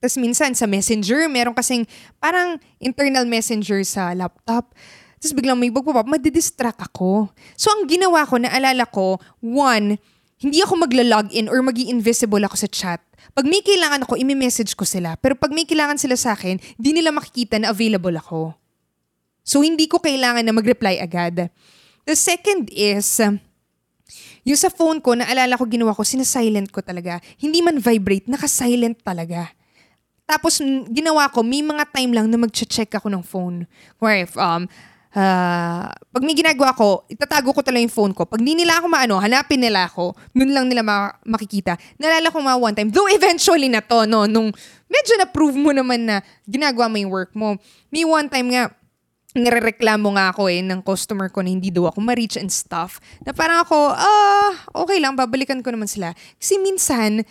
Tapos 0.03 0.19
minsan 0.19 0.51
sa 0.59 0.67
messenger, 0.67 1.31
meron 1.31 1.55
kasing 1.55 1.87
parang 2.19 2.59
internal 2.83 3.23
messenger 3.23 3.87
sa 3.87 4.11
laptop. 4.19 4.75
Tapos 5.23 5.31
biglang 5.39 5.55
may 5.55 5.71
magpa-pop, 5.71 6.11
madidistract 6.11 6.83
ako. 6.83 7.31
So 7.55 7.71
ang 7.71 7.87
ginawa 7.87 8.27
ko, 8.27 8.43
naalala 8.43 8.83
ko, 8.91 9.23
one, 9.39 10.03
hindi 10.43 10.59
ako 10.59 10.91
magla-login 10.91 11.47
or 11.47 11.63
magi 11.63 11.87
invisible 11.87 12.43
ako 12.43 12.59
sa 12.59 12.67
chat. 12.67 12.99
Pag 13.31 13.47
may 13.47 13.63
kailangan 13.63 14.03
ako, 14.03 14.19
imi-message 14.19 14.75
ko 14.75 14.83
sila. 14.83 15.15
Pero 15.23 15.39
pag 15.39 15.55
may 15.55 15.63
kailangan 15.63 16.03
sila 16.03 16.19
sa 16.19 16.35
akin, 16.35 16.59
di 16.75 16.91
nila 16.91 17.15
makikita 17.15 17.63
na 17.63 17.71
available 17.71 18.19
ako. 18.19 18.59
So, 19.47 19.63
hindi 19.63 19.87
ko 19.87 20.03
kailangan 20.03 20.43
na 20.43 20.51
mag-reply 20.51 20.99
agad. 20.99 21.47
The 22.03 22.19
second 22.19 22.75
is, 22.75 23.23
yung 24.43 24.59
sa 24.59 24.67
phone 24.67 24.99
ko, 24.99 25.15
naalala 25.15 25.55
ko 25.55 25.71
ginawa 25.71 25.95
ko, 25.95 26.03
sinasilent 26.03 26.75
ko 26.75 26.83
talaga. 26.83 27.23
Hindi 27.39 27.63
man 27.63 27.79
vibrate, 27.79 28.27
naka-silent 28.27 28.99
talaga. 29.07 29.55
Tapos, 30.27 30.63
ginawa 30.89 31.29
ko, 31.29 31.43
may 31.43 31.61
mga 31.61 31.85
time 31.91 32.13
lang 32.15 32.27
na 32.31 32.39
mag-check 32.39 32.89
ako 32.95 33.11
ng 33.11 33.23
phone. 33.27 33.67
Where 33.99 34.23
if, 34.23 34.33
um, 34.39 34.71
uh, 35.13 35.89
pag 35.93 36.23
may 36.25 36.37
ginagawa 36.37 36.73
ko, 36.73 37.05
itatago 37.09 37.53
ko 37.53 37.61
talaga 37.61 37.85
yung 37.85 37.93
phone 37.93 38.13
ko. 38.17 38.25
Pag 38.25 38.41
di 38.41 38.57
nila 38.57 38.81
ako 38.81 38.87
maano, 38.89 39.21
hanapin 39.21 39.61
nila 39.61 39.89
ako, 39.89 40.17
nun 40.37 40.51
lang 40.53 40.67
nila 40.69 40.83
ma- 40.85 41.15
makikita. 41.25 41.77
Nalala 42.01 42.33
ko 42.33 42.41
mga 42.41 42.59
one 42.61 42.75
time, 42.77 42.91
though 42.91 43.09
eventually 43.09 43.69
na 43.69 43.85
to, 43.85 44.09
no, 44.09 44.25
nung 44.25 44.51
medyo 44.89 45.15
na-prove 45.21 45.57
mo 45.57 45.71
naman 45.73 46.09
na 46.09 46.17
ginagawa 46.49 46.89
mo 46.89 46.97
yung 47.01 47.13
work 47.13 47.33
mo. 47.37 47.57
May 47.93 48.05
one 48.05 48.29
time 48.29 48.49
nga, 48.53 48.73
nirereklamo 49.33 50.13
nga 50.13 50.29
ako 50.29 50.53
eh 50.53 50.61
ng 50.61 50.85
customer 50.85 51.33
ko 51.33 51.41
na 51.41 51.49
hindi 51.49 51.73
daw 51.73 51.89
ako 51.89 52.05
ma-reach 52.05 52.37
and 52.37 52.53
stuff. 52.53 53.01
Na 53.25 53.33
parang 53.33 53.65
ako, 53.65 53.77
ah, 53.97 54.53
okay 54.77 55.01
lang, 55.01 55.17
babalikan 55.17 55.65
ko 55.65 55.73
naman 55.73 55.89
sila. 55.89 56.13
Kasi 56.37 56.61
minsan, 56.61 57.25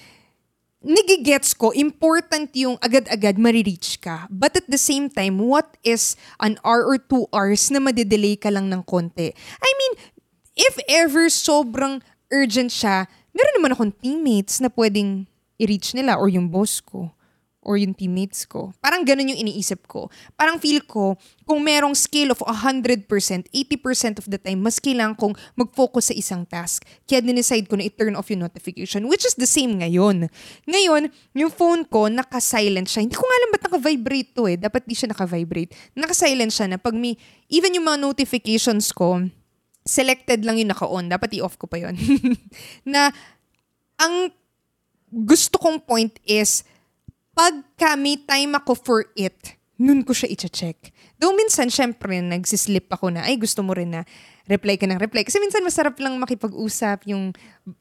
nagigets 0.81 1.53
ko, 1.53 1.69
important 1.77 2.49
yung 2.57 2.75
agad-agad 2.81 3.37
marireach 3.37 4.01
ka. 4.01 4.25
But 4.33 4.57
at 4.57 4.67
the 4.67 4.81
same 4.81 5.13
time, 5.13 5.37
what 5.37 5.77
is 5.85 6.17
an 6.41 6.57
hour 6.65 6.83
or 6.83 6.97
two 6.97 7.29
hours 7.29 7.69
na 7.69 7.77
madedelay 7.77 8.35
ka 8.35 8.49
lang 8.49 8.73
ng 8.73 8.81
konti? 8.83 9.29
I 9.61 9.71
mean, 9.77 9.93
if 10.57 10.75
ever 10.89 11.29
sobrang 11.29 12.01
urgent 12.33 12.73
siya, 12.73 13.05
meron 13.31 13.55
naman 13.61 13.71
akong 13.77 13.93
teammates 14.01 14.57
na 14.57 14.73
pwedeng 14.73 15.29
i-reach 15.61 15.93
nila 15.93 16.17
or 16.17 16.27
yung 16.27 16.49
boss 16.49 16.81
ko 16.81 17.13
or 17.61 17.77
yung 17.77 17.93
teammates 17.93 18.49
ko. 18.49 18.73
Parang 18.81 19.05
ganun 19.05 19.29
yung 19.29 19.45
iniisip 19.45 19.85
ko. 19.85 20.09
Parang 20.33 20.57
feel 20.57 20.81
ko, 20.81 21.13
kung 21.45 21.61
merong 21.61 21.93
scale 21.93 22.33
of 22.33 22.41
100%, 22.41 23.05
80% 23.05 24.17
of 24.17 24.25
the 24.25 24.41
time, 24.41 24.65
mas 24.65 24.81
kailangan 24.81 25.13
kong 25.13 25.37
mag-focus 25.53 26.09
sa 26.09 26.15
isang 26.17 26.43
task. 26.49 26.81
Kaya 27.05 27.21
dinicide 27.21 27.69
ko 27.69 27.77
na 27.77 27.85
i-turn 27.85 28.17
off 28.17 28.33
yung 28.33 28.41
notification, 28.41 29.05
which 29.05 29.21
is 29.29 29.37
the 29.37 29.45
same 29.45 29.77
ngayon. 29.77 30.25
Ngayon, 30.65 31.13
yung 31.37 31.53
phone 31.53 31.85
ko, 31.85 32.09
naka-silent 32.09 32.89
siya. 32.89 33.05
Hindi 33.05 33.13
ko 33.13 33.21
nga 33.21 33.37
alam 33.37 33.49
ba't 33.53 33.63
naka-vibrate 33.69 34.31
to 34.33 34.49
eh. 34.49 34.57
Dapat 34.57 34.81
di 34.89 34.97
siya 34.97 35.13
naka-vibrate. 35.13 35.71
Naka-silent 35.93 36.49
siya 36.49 36.65
na 36.65 36.77
pag 36.81 36.97
may, 36.97 37.13
even 37.53 37.77
yung 37.77 37.85
mga 37.85 38.01
notifications 38.01 38.89
ko, 38.89 39.21
selected 39.85 40.41
lang 40.41 40.57
yung 40.57 40.73
naka-on. 40.73 41.13
Dapat 41.13 41.37
i-off 41.37 41.61
ko 41.61 41.69
pa 41.69 41.77
yon 41.77 41.93
na, 42.89 43.13
ang 44.01 44.33
gusto 45.13 45.61
kong 45.61 45.85
point 45.85 46.17
is, 46.25 46.65
pagka 47.31 47.95
may 47.95 48.19
time 48.19 48.55
ako 48.57 48.73
for 48.75 48.99
it, 49.15 49.57
nun 49.81 50.05
ko 50.05 50.13
siya 50.13 50.29
i-check. 50.29 50.93
Though 51.17 51.33
minsan, 51.33 51.73
syempre, 51.73 52.21
nagsislip 52.21 52.85
ako 52.93 53.13
na, 53.13 53.25
ay 53.25 53.41
gusto 53.41 53.65
mo 53.65 53.73
rin 53.73 53.97
na 53.97 54.01
reply 54.45 54.77
ka 54.77 54.85
ng 54.85 55.01
reply. 55.01 55.25
Kasi 55.25 55.41
minsan 55.41 55.65
masarap 55.65 55.97
lang 55.97 56.21
makipag-usap 56.21 57.09
yung 57.09 57.33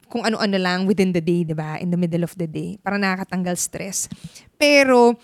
kung 0.08 0.24
ano-ano 0.24 0.56
lang 0.56 0.88
within 0.88 1.12
the 1.12 1.20
day, 1.20 1.44
di 1.44 1.52
ba? 1.52 1.76
In 1.76 1.92
the 1.92 2.00
middle 2.00 2.24
of 2.24 2.32
the 2.40 2.48
day. 2.48 2.80
Para 2.80 2.96
nakakatanggal 2.96 3.56
stress. 3.60 4.08
Pero, 4.56 5.16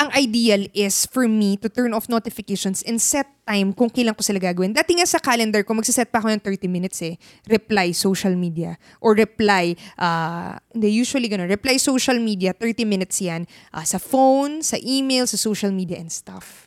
ang 0.00 0.08
ideal 0.16 0.64
is 0.72 1.04
for 1.04 1.28
me 1.28 1.60
to 1.60 1.68
turn 1.68 1.92
off 1.92 2.08
notifications 2.08 2.80
and 2.88 2.96
set 2.96 3.28
time 3.44 3.76
kung 3.76 3.92
kailan 3.92 4.16
ko 4.16 4.24
sila 4.24 4.40
gagawin. 4.40 4.72
Dati 4.72 4.96
nga 4.96 5.04
sa 5.04 5.20
calendar 5.20 5.60
ko, 5.60 5.76
magsiset 5.76 6.08
pa 6.08 6.24
ako 6.24 6.32
ng 6.32 6.40
30 6.40 6.72
minutes 6.72 7.04
eh. 7.04 7.20
Reply 7.44 7.92
social 7.92 8.32
media. 8.32 8.80
Or 9.04 9.12
reply, 9.12 9.76
uh, 10.00 10.56
hindi, 10.72 10.88
usually 10.96 11.28
gano'n. 11.28 11.52
Reply 11.52 11.76
social 11.76 12.16
media, 12.16 12.56
30 12.56 12.88
minutes 12.88 13.20
yan. 13.20 13.44
Uh, 13.76 13.84
sa 13.84 14.00
phone, 14.00 14.64
sa 14.64 14.80
email, 14.80 15.28
sa 15.28 15.36
social 15.36 15.68
media 15.68 16.00
and 16.00 16.08
stuff. 16.08 16.64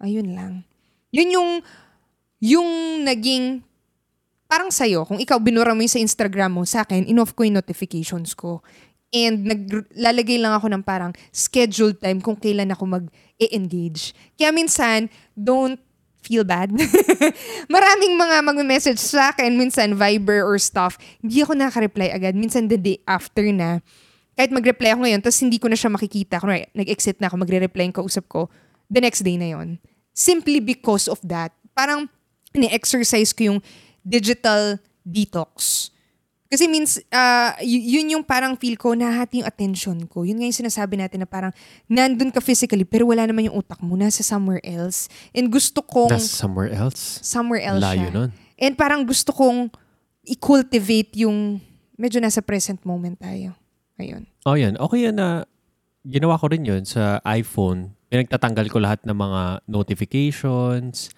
Ayun 0.00 0.32
lang. 0.32 0.64
Yun 1.12 1.28
yung, 1.36 1.50
yung 2.40 2.68
naging, 3.04 3.60
parang 4.48 4.72
sa'yo, 4.72 5.04
kung 5.04 5.20
ikaw 5.20 5.36
binura 5.36 5.76
mo 5.76 5.84
yung 5.84 5.92
sa 5.92 6.00
Instagram 6.00 6.56
mo, 6.56 6.64
sa 6.64 6.88
akin, 6.88 7.04
in-off 7.04 7.36
ko 7.36 7.44
yung 7.44 7.60
notifications 7.60 8.32
ko. 8.32 8.64
And 9.10 9.42
naglalagay 9.42 10.38
lang 10.38 10.54
ako 10.54 10.70
ng 10.70 10.82
parang 10.86 11.10
scheduled 11.34 11.98
time 11.98 12.22
kung 12.22 12.38
kailan 12.38 12.70
ako 12.70 12.86
mag-engage. 12.86 14.14
Kaya 14.38 14.54
minsan, 14.54 15.10
don't 15.34 15.82
feel 16.22 16.46
bad. 16.46 16.70
Maraming 17.74 18.14
mga 18.14 18.36
mag-message 18.44 19.02
sa 19.02 19.34
akin, 19.34 19.58
minsan 19.58 19.98
Viber 19.98 20.46
or 20.46 20.60
stuff, 20.62 20.94
hindi 21.18 21.42
ako 21.42 21.58
nakaka-reply 21.58 22.12
agad. 22.12 22.38
Minsan 22.38 22.70
the 22.70 22.78
day 22.78 23.02
after 23.08 23.42
na, 23.50 23.82
kahit 24.38 24.54
mag-reply 24.54 24.94
ako 24.94 25.00
ngayon, 25.04 25.20
tapos 25.20 25.40
hindi 25.42 25.58
ko 25.58 25.66
na 25.66 25.76
siya 25.76 25.90
makikita. 25.90 26.38
Kung 26.38 26.54
nag-exit 26.54 27.18
na 27.18 27.26
ako, 27.28 27.42
magre-reply 27.42 27.90
yung 27.90 27.96
kausap 27.96 28.30
ko, 28.30 28.46
the 28.86 29.02
next 29.02 29.26
day 29.26 29.34
na 29.34 29.58
yon 29.58 29.82
Simply 30.14 30.62
because 30.62 31.10
of 31.10 31.18
that. 31.26 31.50
Parang, 31.74 32.06
ni-exercise 32.54 33.34
ko 33.34 33.54
yung 33.54 33.58
digital 34.06 34.78
detox. 35.06 35.88
Kasi 36.50 36.66
means, 36.66 36.98
uh, 37.14 37.54
y- 37.62 37.94
yun 37.94 38.18
yung 38.18 38.24
parang 38.26 38.58
feel 38.58 38.74
ko, 38.74 38.98
nahati 38.98 39.38
yung 39.38 39.46
attention 39.46 40.02
ko. 40.10 40.26
Yun 40.26 40.42
nga 40.42 40.46
yung 40.50 40.60
sinasabi 40.66 40.98
natin 40.98 41.22
na 41.22 41.28
parang 41.30 41.54
nandun 41.86 42.34
ka 42.34 42.42
physically, 42.42 42.82
pero 42.82 43.06
wala 43.06 43.22
naman 43.22 43.46
yung 43.46 43.62
utak 43.62 43.78
mo, 43.78 43.94
nasa 43.94 44.26
somewhere 44.26 44.58
else. 44.66 45.06
And 45.30 45.46
gusto 45.46 45.78
kong... 45.78 46.10
Nasa 46.10 46.26
somewhere 46.26 46.74
else? 46.74 47.22
Somewhere 47.22 47.62
else 47.62 47.78
Layo 47.78 48.10
siya. 48.10 48.10
nun. 48.10 48.30
And 48.58 48.74
parang 48.74 49.06
gusto 49.06 49.30
kong 49.30 49.70
i-cultivate 50.26 51.22
yung 51.22 51.62
medyo 51.94 52.18
nasa 52.18 52.42
present 52.42 52.82
moment 52.82 53.14
tayo. 53.14 53.54
Ayun. 53.94 54.26
Oh, 54.42 54.58
yan. 54.58 54.74
Okay 54.74 55.06
yan 55.06 55.16
na 55.22 55.46
ginawa 56.02 56.40
ko 56.40 56.48
rin 56.50 56.66
yun 56.66 56.82
sa 56.82 57.22
iPhone. 57.28 57.94
Pinagtatanggal 58.10 58.66
ko 58.72 58.82
lahat 58.82 59.00
ng 59.06 59.14
mga 59.14 59.42
notifications. 59.68 61.14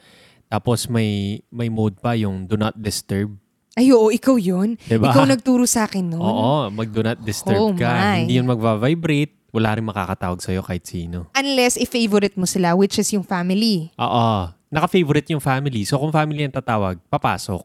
Tapos 0.52 0.90
may 0.90 1.40
may 1.48 1.72
mode 1.72 1.96
pa 1.96 2.12
yung 2.12 2.44
do 2.44 2.60
not 2.60 2.76
disturb. 2.76 3.32
Ay, 3.72 3.88
oo, 3.88 4.08
ikaw 4.08 4.36
yun. 4.36 4.76
Diba? 4.82 5.08
Ikaw 5.08 5.24
nagturo 5.24 5.64
sa 5.64 5.86
akin 5.86 6.12
nun. 6.12 6.20
Oo, 6.20 6.68
mag 6.68 6.88
do 6.88 7.00
not 7.00 7.16
disturb 7.18 7.56
Oh 7.56 7.72
ka. 7.72 7.88
my. 7.88 8.24
Hindi 8.24 8.36
yun 8.36 8.44
magva-vibrate. 8.44 9.32
Wala 9.48 9.76
rin 9.76 9.84
makakatawag 9.84 10.40
sa'yo 10.40 10.60
kahit 10.60 10.84
sino. 10.84 11.28
Unless 11.32 11.76
i-favorite 11.76 12.36
mo 12.36 12.44
sila, 12.44 12.72
which 12.72 12.96
is 12.96 13.08
yung 13.10 13.24
family. 13.24 13.88
Oo. 13.96 14.48
Naka-favorite 14.68 15.28
yung 15.28 15.40
family. 15.40 15.84
So 15.84 15.96
kung 15.96 16.08
family 16.08 16.40
ang 16.42 16.52
tatawag, 16.52 16.96
papasok. 17.06 17.60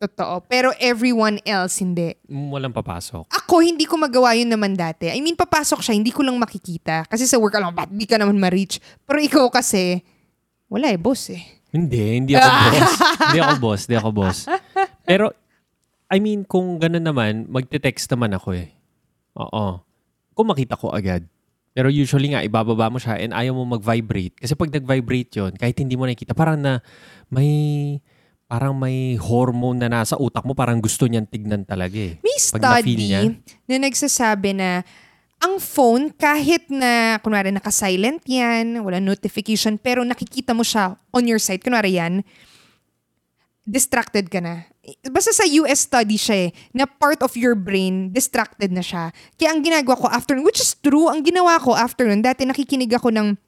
Totoo. 0.00 0.42
Pero 0.48 0.72
everyone 0.76 1.38
else, 1.44 1.78
hindi. 1.78 2.14
Mm, 2.24 2.50
Walang 2.50 2.72
papasok. 2.72 3.28
Ako, 3.28 3.60
hindi 3.60 3.84
ko 3.84 3.94
magawa 3.94 4.32
yun 4.32 4.48
naman 4.48 4.72
dati. 4.72 5.06
I 5.06 5.20
mean, 5.20 5.36
papasok 5.36 5.82
siya, 5.82 5.92
hindi 5.92 6.08
ko 6.08 6.24
lang 6.24 6.34
makikita. 6.34 7.04
Kasi 7.04 7.26
sa 7.26 7.36
work, 7.36 7.52
alam, 7.52 7.70
ba't 7.70 7.90
di 7.90 8.06
ka 8.06 8.16
naman 8.16 8.34
ma-reach? 8.34 8.80
Pero 9.04 9.20
ikaw 9.20 9.46
kasi, 9.52 10.00
wala 10.66 10.88
eh, 10.88 10.96
boss 10.96 11.28
eh. 11.30 11.42
Hindi, 11.70 12.02
hindi 12.16 12.32
ako 12.34 12.48
boss. 12.64 12.90
hindi 13.22 13.38
ako 13.38 13.54
boss, 13.60 13.80
hindi 13.84 13.96
ako 13.98 14.08
boss. 14.10 14.38
Pero, 15.06 15.32
I 16.10 16.18
mean, 16.18 16.42
kung 16.42 16.80
gano'n 16.80 17.06
naman, 17.06 17.46
magte-text 17.46 18.10
naman 18.10 18.34
ako 18.34 18.56
eh. 18.56 18.74
Oo. 19.38 19.80
Kung 20.34 20.46
makita 20.50 20.74
ko 20.74 20.90
agad. 20.90 21.26
Pero 21.70 21.86
usually 21.86 22.34
nga, 22.34 22.42
ibababa 22.42 22.90
mo 22.90 22.98
siya 22.98 23.20
and 23.22 23.30
ayaw 23.30 23.54
mo 23.54 23.62
mag-vibrate. 23.78 24.34
Kasi 24.34 24.58
pag 24.58 24.74
nag-vibrate 24.74 25.38
yon 25.38 25.52
kahit 25.54 25.78
hindi 25.78 25.94
mo 25.94 26.02
nakikita, 26.02 26.34
parang 26.34 26.58
na 26.58 26.82
may 27.30 27.48
parang 28.50 28.74
may 28.74 29.14
hormone 29.14 29.78
na 29.78 29.86
nasa 29.86 30.18
utak 30.18 30.42
mo, 30.42 30.58
parang 30.58 30.82
gusto 30.82 31.06
niyan 31.06 31.30
tignan 31.30 31.62
talaga 31.62 31.94
eh. 31.94 32.18
May 32.18 32.34
na-feel 32.58 32.98
niya. 32.98 33.20
study 33.22 33.38
na 33.70 33.74
nagsasabi 33.86 34.50
na 34.58 34.82
ang 35.40 35.62
phone, 35.62 36.10
kahit 36.12 36.66
na, 36.68 37.16
kunwari, 37.22 37.48
naka-silent 37.54 38.20
yan, 38.28 38.82
wala 38.84 38.98
notification, 38.98 39.78
pero 39.80 40.04
nakikita 40.04 40.52
mo 40.52 40.66
siya 40.66 40.98
on 41.14 41.24
your 41.24 41.40
side, 41.40 41.62
kunwari 41.64 41.96
yan, 41.96 42.26
distracted 43.70 44.26
ka 44.26 44.42
na. 44.42 44.66
Basta 45.14 45.30
sa 45.30 45.46
US 45.62 45.86
study 45.86 46.18
siya 46.18 46.50
eh, 46.50 46.54
na 46.74 46.90
part 46.90 47.22
of 47.22 47.38
your 47.38 47.54
brain, 47.54 48.10
distracted 48.10 48.74
na 48.74 48.82
siya. 48.82 49.14
Kaya 49.38 49.54
ang 49.54 49.62
ginagawa 49.62 49.94
ko 49.94 50.06
after, 50.10 50.34
which 50.42 50.58
is 50.58 50.74
true, 50.74 51.06
ang 51.06 51.22
ginawa 51.22 51.62
ko 51.62 51.78
after 51.78 52.02
nun, 52.10 52.18
dati 52.18 52.42
nakikinig 52.42 52.90
ako 52.90 53.14
ng 53.14 53.38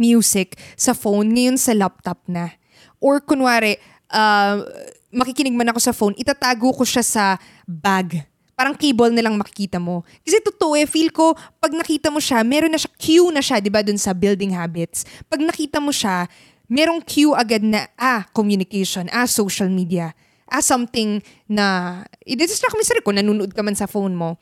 music 0.00 0.56
sa 0.80 0.96
phone, 0.96 1.28
ngayon 1.36 1.60
sa 1.60 1.76
laptop 1.76 2.24
na. 2.24 2.56
Or 2.96 3.20
kunwari, 3.20 3.76
uh, 4.08 4.64
makikinig 5.12 5.52
man 5.52 5.68
ako 5.68 5.80
sa 5.84 5.92
phone, 5.92 6.16
itatago 6.16 6.72
ko 6.72 6.84
siya 6.88 7.04
sa 7.04 7.24
bag. 7.68 8.24
Parang 8.56 8.72
cable 8.72 9.12
na 9.12 9.20
lang 9.20 9.36
makikita 9.36 9.76
mo. 9.76 10.00
Kasi 10.24 10.40
totoo 10.40 10.72
eh, 10.80 10.88
feel 10.88 11.12
ko, 11.12 11.36
pag 11.60 11.76
nakita 11.76 12.08
mo 12.08 12.16
siya, 12.16 12.40
meron 12.40 12.72
na 12.72 12.80
siya, 12.80 12.88
cue 12.96 13.28
na 13.28 13.44
siya, 13.44 13.60
di 13.60 13.68
ba, 13.68 13.84
dun 13.84 14.00
sa 14.00 14.16
building 14.16 14.56
habits. 14.56 15.04
Pag 15.28 15.44
nakita 15.44 15.76
mo 15.76 15.92
siya, 15.92 16.24
merong 16.66 17.02
cue 17.02 17.34
agad 17.34 17.62
na, 17.62 17.90
ah, 17.98 18.26
communication, 18.34 19.06
ah, 19.14 19.26
social 19.26 19.70
media, 19.70 20.14
ah, 20.50 20.62
something 20.62 21.22
na, 21.46 22.02
i-distract 22.26 22.74
mo 22.74 22.82
sa 22.82 22.98
kung 23.02 23.18
nanonood 23.18 23.54
ka 23.54 23.62
man 23.62 23.74
sa 23.74 23.90
phone 23.90 24.14
mo. 24.14 24.38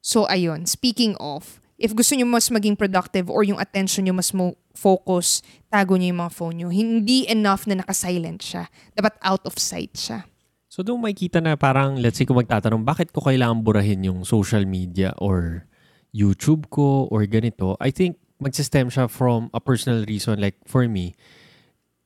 So, 0.00 0.28
ayun, 0.30 0.70
speaking 0.70 1.18
of, 1.18 1.58
if 1.76 1.92
gusto 1.92 2.16
nyo 2.16 2.24
mas 2.24 2.48
maging 2.48 2.76
productive 2.76 3.28
or 3.28 3.44
yung 3.44 3.60
attention 3.60 4.08
nyo 4.08 4.16
mas 4.16 4.32
mo 4.32 4.56
focus, 4.72 5.40
tago 5.68 5.96
nyo 5.96 6.08
yung 6.12 6.20
mga 6.20 6.32
phone 6.32 6.54
nyo. 6.60 6.68
Hindi 6.68 7.28
enough 7.28 7.64
na 7.68 7.80
naka-silent 7.80 8.40
siya. 8.44 8.64
Dapat 8.96 9.16
out 9.24 9.44
of 9.48 9.56
sight 9.56 9.96
siya. 9.96 10.24
So 10.68 10.84
doon 10.84 11.00
makikita 11.00 11.40
na 11.40 11.56
parang, 11.56 11.96
let's 11.96 12.20
say 12.20 12.28
kung 12.28 12.36
magtatanong, 12.36 12.84
bakit 12.84 13.08
ko 13.08 13.24
kailangan 13.24 13.64
burahin 13.64 14.04
yung 14.04 14.28
social 14.28 14.68
media 14.68 15.16
or 15.16 15.64
YouTube 16.12 16.68
ko 16.68 17.08
or 17.08 17.24
ganito, 17.24 17.80
I 17.80 17.92
think 17.92 18.20
magsistem 18.42 18.92
siya 18.92 19.08
from 19.08 19.48
a 19.56 19.60
personal 19.60 20.04
reason. 20.04 20.40
Like 20.40 20.56
for 20.68 20.84
me, 20.88 21.16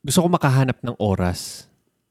gusto 0.04 0.24
ko 0.24 0.28
makahanap 0.30 0.80
ng 0.82 0.96
oras. 0.98 1.70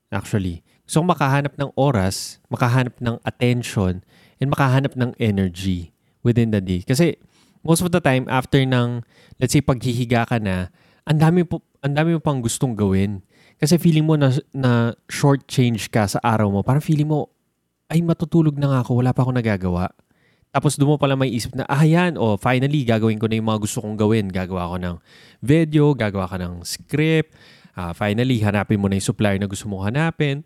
Actually. 0.10 0.65
Gusto 0.89 1.05
ko 1.05 1.13
makahanap 1.13 1.53
ng 1.53 1.69
oras, 1.77 2.41
makahanap 2.49 2.97
ng 2.97 3.21
attention, 3.21 4.01
and 4.41 4.47
makahanap 4.49 4.97
ng 4.97 5.13
energy 5.21 5.93
within 6.25 6.49
the 6.49 6.58
day. 6.58 6.82
Kasi 6.82 7.13
most 7.62 7.86
of 7.86 7.93
the 7.93 8.01
time, 8.01 8.25
after 8.25 8.58
ng, 8.58 9.05
let's 9.38 9.53
say, 9.53 9.62
paghihiga 9.62 10.25
ka 10.25 10.41
na, 10.41 10.73
ang 11.05 11.21
dami, 11.21 11.45
po, 11.45 11.62
ang 11.86 11.93
dami 11.93 12.17
mo 12.17 12.21
pang 12.21 12.41
gustong 12.41 12.73
gawin. 12.73 13.21
Kasi 13.62 13.77
feeling 13.77 14.08
mo 14.08 14.17
na, 14.17 14.34
na 14.49 14.97
short 15.12 15.45
change 15.45 15.93
ka 15.93 16.10
sa 16.10 16.17
araw 16.25 16.49
mo. 16.49 16.65
Parang 16.65 16.82
feeling 16.82 17.05
mo, 17.05 17.29
ay 17.89 18.01
matutulog 18.01 18.58
na 18.58 18.73
nga 18.73 18.79
ako, 18.82 19.01
wala 19.01 19.13
pa 19.13 19.21
ako 19.25 19.32
nagagawa. 19.34 19.93
Tapos 20.50 20.74
doon 20.82 20.96
mo 20.96 20.98
pala 20.98 21.14
may 21.14 21.30
isip 21.30 21.54
na, 21.54 21.62
ah 21.70 21.86
yan, 21.86 22.18
oh, 22.18 22.34
finally, 22.34 22.82
gagawin 22.82 23.22
ko 23.22 23.30
na 23.30 23.38
yung 23.38 23.50
mga 23.54 23.62
gusto 23.62 23.86
kong 23.86 23.94
gawin. 23.94 24.26
Gagawa 24.34 24.74
ko 24.74 24.76
ng 24.82 24.96
video, 25.46 25.94
gagawa 25.94 26.26
ka 26.26 26.42
ng 26.42 26.66
script. 26.66 27.38
Ah, 27.78 27.94
finally, 27.94 28.42
hanapin 28.42 28.82
mo 28.82 28.90
na 28.90 28.98
yung 28.98 29.06
supplier 29.06 29.38
na 29.38 29.46
gusto 29.46 29.70
mong 29.70 29.94
hanapin. 29.94 30.42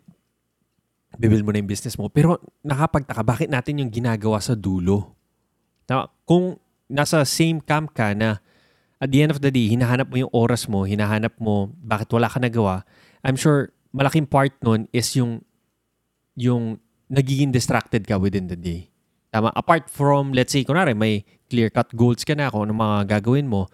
Bibil 1.16 1.40
mo 1.40 1.56
na 1.56 1.64
yung 1.64 1.70
business 1.70 1.96
mo. 1.96 2.12
Pero 2.12 2.36
nakapagtaka, 2.60 3.24
bakit 3.24 3.48
natin 3.48 3.80
yung 3.80 3.88
ginagawa 3.88 4.44
sa 4.44 4.52
dulo? 4.52 5.16
Na, 5.88 6.04
kung 6.28 6.60
nasa 6.84 7.24
same 7.24 7.64
camp 7.64 7.96
ka 7.96 8.12
na 8.12 8.44
at 9.00 9.08
the 9.08 9.24
end 9.24 9.32
of 9.32 9.40
the 9.40 9.50
day, 9.50 9.72
hinahanap 9.72 10.08
mo 10.08 10.16
yung 10.20 10.32
oras 10.32 10.68
mo, 10.68 10.84
hinahanap 10.84 11.36
mo 11.40 11.72
bakit 11.80 12.08
wala 12.12 12.28
ka 12.28 12.38
nagawa, 12.40 12.84
I'm 13.24 13.36
sure 13.36 13.72
malaking 13.92 14.28
part 14.28 14.52
nun 14.60 14.86
is 14.92 15.12
yung 15.16 15.44
yung 16.36 16.78
nagiging 17.08 17.52
distracted 17.52 18.04
ka 18.04 18.16
within 18.16 18.48
the 18.48 18.56
day. 18.56 18.93
Tama? 19.34 19.50
Apart 19.58 19.90
from, 19.90 20.30
let's 20.30 20.54
say, 20.54 20.62
kunwari, 20.62 20.94
may 20.94 21.26
clear-cut 21.50 21.90
goals 21.98 22.22
ka 22.22 22.38
na 22.38 22.54
kung 22.54 22.70
ano 22.70 22.74
mga 22.78 23.18
gagawin 23.18 23.50
mo, 23.50 23.66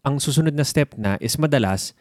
ang 0.00 0.16
susunod 0.16 0.56
na 0.56 0.64
step 0.64 0.96
na 0.96 1.20
is 1.20 1.36
madalas, 1.36 1.92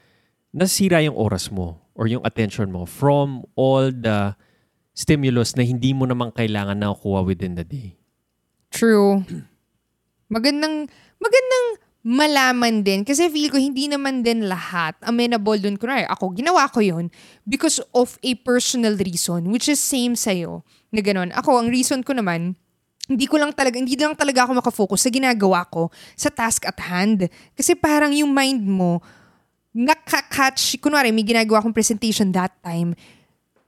nasira 0.55 1.03
yung 1.03 1.19
oras 1.19 1.51
mo 1.51 1.83
or 1.91 2.07
yung 2.07 2.23
attention 2.23 2.71
mo 2.71 2.87
from 2.87 3.43
all 3.59 3.91
the 3.91 4.31
stimulus 4.95 5.59
na 5.59 5.67
hindi 5.67 5.91
mo 5.91 6.07
naman 6.07 6.31
kailangan 6.31 6.79
na 6.79 6.95
kuha 6.95 7.19
within 7.19 7.59
the 7.59 7.67
day. 7.67 7.99
True. 8.71 9.27
Magandang, 10.31 10.87
magandang 11.19 11.67
malaman 12.05 12.79
din. 12.79 13.03
Kasi 13.03 13.27
feel 13.27 13.51
ko 13.51 13.59
hindi 13.59 13.91
naman 13.91 14.23
din 14.23 14.47
lahat 14.47 14.95
amenable 15.03 15.59
dun. 15.59 15.75
Kunwari, 15.75 16.07
ako, 16.07 16.31
ginawa 16.31 16.71
ko 16.71 16.79
yon 16.79 17.11
because 17.43 17.83
of 17.91 18.15
a 18.23 18.39
personal 18.47 18.95
reason, 18.95 19.51
which 19.51 19.67
is 19.67 19.83
same 19.83 20.15
sa'yo. 20.15 20.63
Na 20.95 21.03
ganun. 21.03 21.35
Ako, 21.35 21.59
ang 21.59 21.67
reason 21.67 21.99
ko 21.99 22.15
naman, 22.15 22.55
hindi 23.05 23.25
ko 23.29 23.37
lang 23.37 23.53
talaga, 23.53 23.77
hindi 23.77 23.93
lang 23.93 24.17
talaga 24.17 24.49
ako 24.49 24.51
makafocus 24.57 25.05
sa 25.05 25.09
ginagawa 25.13 25.61
ko, 25.69 25.93
sa 26.17 26.33
task 26.33 26.65
at 26.65 26.77
hand. 26.81 27.29
Kasi 27.53 27.77
parang 27.77 28.09
yung 28.09 28.33
mind 28.33 28.65
mo, 28.65 29.01
nakakatch, 29.75 30.81
kunwari, 30.81 31.13
may 31.13 31.21
ginagawa 31.25 31.61
akong 31.61 31.75
presentation 31.75 32.33
that 32.33 32.55
time, 32.65 32.97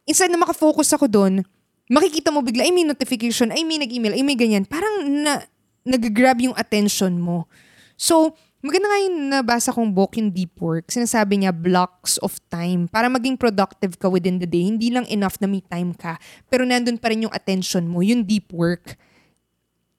instead 0.08 0.32
na 0.32 0.40
makafocus 0.40 0.90
ako 0.96 1.06
doon, 1.06 1.44
makikita 1.92 2.32
mo 2.34 2.42
bigla, 2.42 2.66
ay 2.66 2.74
may 2.74 2.88
notification, 2.88 3.52
ay 3.54 3.62
may 3.62 3.78
nag-email, 3.78 4.16
ay 4.16 4.24
may 4.24 4.40
ganyan. 4.40 4.64
Parang 4.64 5.04
na, 5.06 5.44
nag-grab 5.88 6.40
yung 6.44 6.56
attention 6.56 7.16
mo. 7.20 7.48
So, 7.96 8.36
maganda 8.60 8.92
nga 8.92 9.00
yung 9.04 9.18
nabasa 9.32 9.70
kong 9.72 9.96
book, 9.96 10.20
yung 10.20 10.32
Deep 10.32 10.60
Work. 10.60 10.92
Sinasabi 10.92 11.44
niya, 11.44 11.56
blocks 11.56 12.20
of 12.20 12.36
time. 12.52 12.92
Para 12.92 13.08
maging 13.08 13.40
productive 13.40 13.96
ka 13.96 14.12
within 14.12 14.40
the 14.42 14.50
day, 14.50 14.68
hindi 14.68 14.92
lang 14.92 15.08
enough 15.08 15.40
na 15.40 15.48
may 15.48 15.64
time 15.64 15.96
ka. 15.96 16.20
Pero 16.52 16.68
nandun 16.68 17.00
pa 17.00 17.12
rin 17.12 17.28
yung 17.28 17.34
attention 17.36 17.88
mo, 17.88 18.04
yung 18.04 18.28
deep 18.28 18.52
work. 18.52 19.00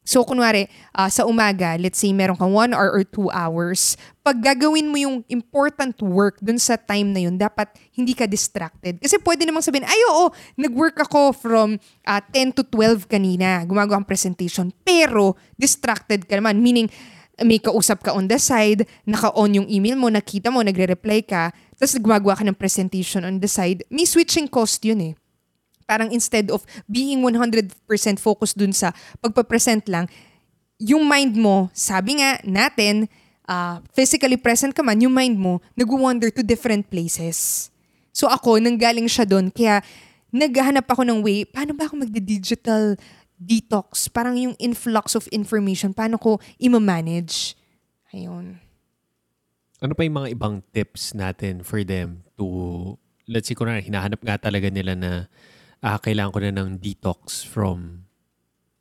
So, 0.09 0.25
kunwari, 0.25 0.73
uh, 0.97 1.13
sa 1.13 1.29
umaga, 1.29 1.77
let's 1.77 2.01
say 2.01 2.17
meron 2.17 2.41
kang 2.41 2.57
one 2.57 2.73
hour 2.73 2.89
or 2.89 3.05
two 3.05 3.29
hours, 3.29 3.93
pag 4.25 4.41
gagawin 4.41 4.89
mo 4.89 4.97
yung 4.97 5.21
important 5.29 6.01
work 6.01 6.41
dun 6.41 6.57
sa 6.57 6.81
time 6.81 7.13
na 7.13 7.29
yun, 7.29 7.37
dapat 7.37 7.69
hindi 7.93 8.17
ka 8.17 8.25
distracted. 8.25 8.97
Kasi 9.05 9.21
pwede 9.21 9.45
namang 9.45 9.61
sabihin, 9.61 9.85
ay 9.85 10.01
oo, 10.09 10.33
nag-work 10.57 10.97
ako 11.05 11.37
from 11.37 11.77
uh, 12.09 12.23
10 12.33 12.57
to 12.57 12.65
12 12.73 13.05
kanina, 13.05 13.69
gumagawa 13.69 14.01
ang 14.01 14.09
presentation, 14.09 14.73
pero 14.81 15.37
distracted 15.61 16.25
ka 16.25 16.41
naman. 16.41 16.57
Meaning, 16.57 16.89
may 17.45 17.61
kausap 17.61 18.01
ka 18.01 18.17
on 18.17 18.33
the 18.33 18.41
side, 18.41 18.89
naka-on 19.05 19.61
yung 19.61 19.69
email 19.69 20.01
mo, 20.01 20.09
nakita 20.09 20.49
mo, 20.49 20.65
nagre-reply 20.65 21.21
ka, 21.21 21.53
tapos 21.77 22.01
gumagawa 22.01 22.33
ka 22.33 22.49
ng 22.49 22.57
presentation 22.57 23.29
on 23.29 23.45
the 23.45 23.51
side, 23.51 23.85
may 23.93 24.09
switching 24.09 24.49
cost 24.49 24.81
yun 24.89 25.05
eh. 25.05 25.13
Parang 25.89 26.13
instead 26.13 26.53
of 26.53 26.69
being 26.85 27.25
100% 27.25 27.73
focused 28.21 28.61
dun 28.61 28.77
sa 28.77 28.93
pagpapresent 29.25 29.89
lang, 29.89 30.05
yung 30.77 31.09
mind 31.09 31.35
mo, 31.35 31.73
sabi 31.73 32.21
nga 32.21 32.37
natin, 32.45 33.09
uh, 33.49 33.81
physically 33.97 34.37
present 34.37 34.77
ka 34.77 34.85
man, 34.85 35.01
yung 35.01 35.17
mind 35.17 35.41
mo, 35.41 35.65
nag-wander 35.75 36.29
to 36.29 36.45
different 36.45 36.87
places. 36.87 37.69
So 38.13 38.29
ako, 38.29 38.61
nanggaling 38.61 39.09
siya 39.09 39.25
doon. 39.25 39.49
Kaya 39.49 39.81
naghahanap 40.29 40.85
ako 40.85 41.09
ng 41.09 41.19
way, 41.25 41.49
paano 41.49 41.73
ba 41.73 41.89
ako 41.89 42.05
magdi-digital 42.05 42.95
detox? 43.41 44.13
Parang 44.13 44.37
yung 44.37 44.55
influx 44.61 45.17
of 45.17 45.25
information, 45.33 45.97
paano 45.97 46.21
ko 46.21 46.37
ima-manage? 46.61 47.57
Ayun. 48.13 48.61
Ano 49.79 49.93
pa 49.95 50.03
yung 50.03 50.19
mga 50.19 50.31
ibang 50.35 50.61
tips 50.75 51.15
natin 51.15 51.63
for 51.63 51.81
them 51.87 52.27
to, 52.35 52.45
let's 53.31 53.47
say, 53.47 53.55
kung 53.55 53.71
hinahanap 53.71 54.19
nga 54.21 54.37
talaga 54.37 54.67
nila 54.69 54.99
na 54.99 55.31
uh, 55.83 55.99
kailangan 55.99 56.33
ko 56.35 56.41
na 56.43 56.53
ng 56.55 56.79
detox 56.79 57.43
from 57.43 58.09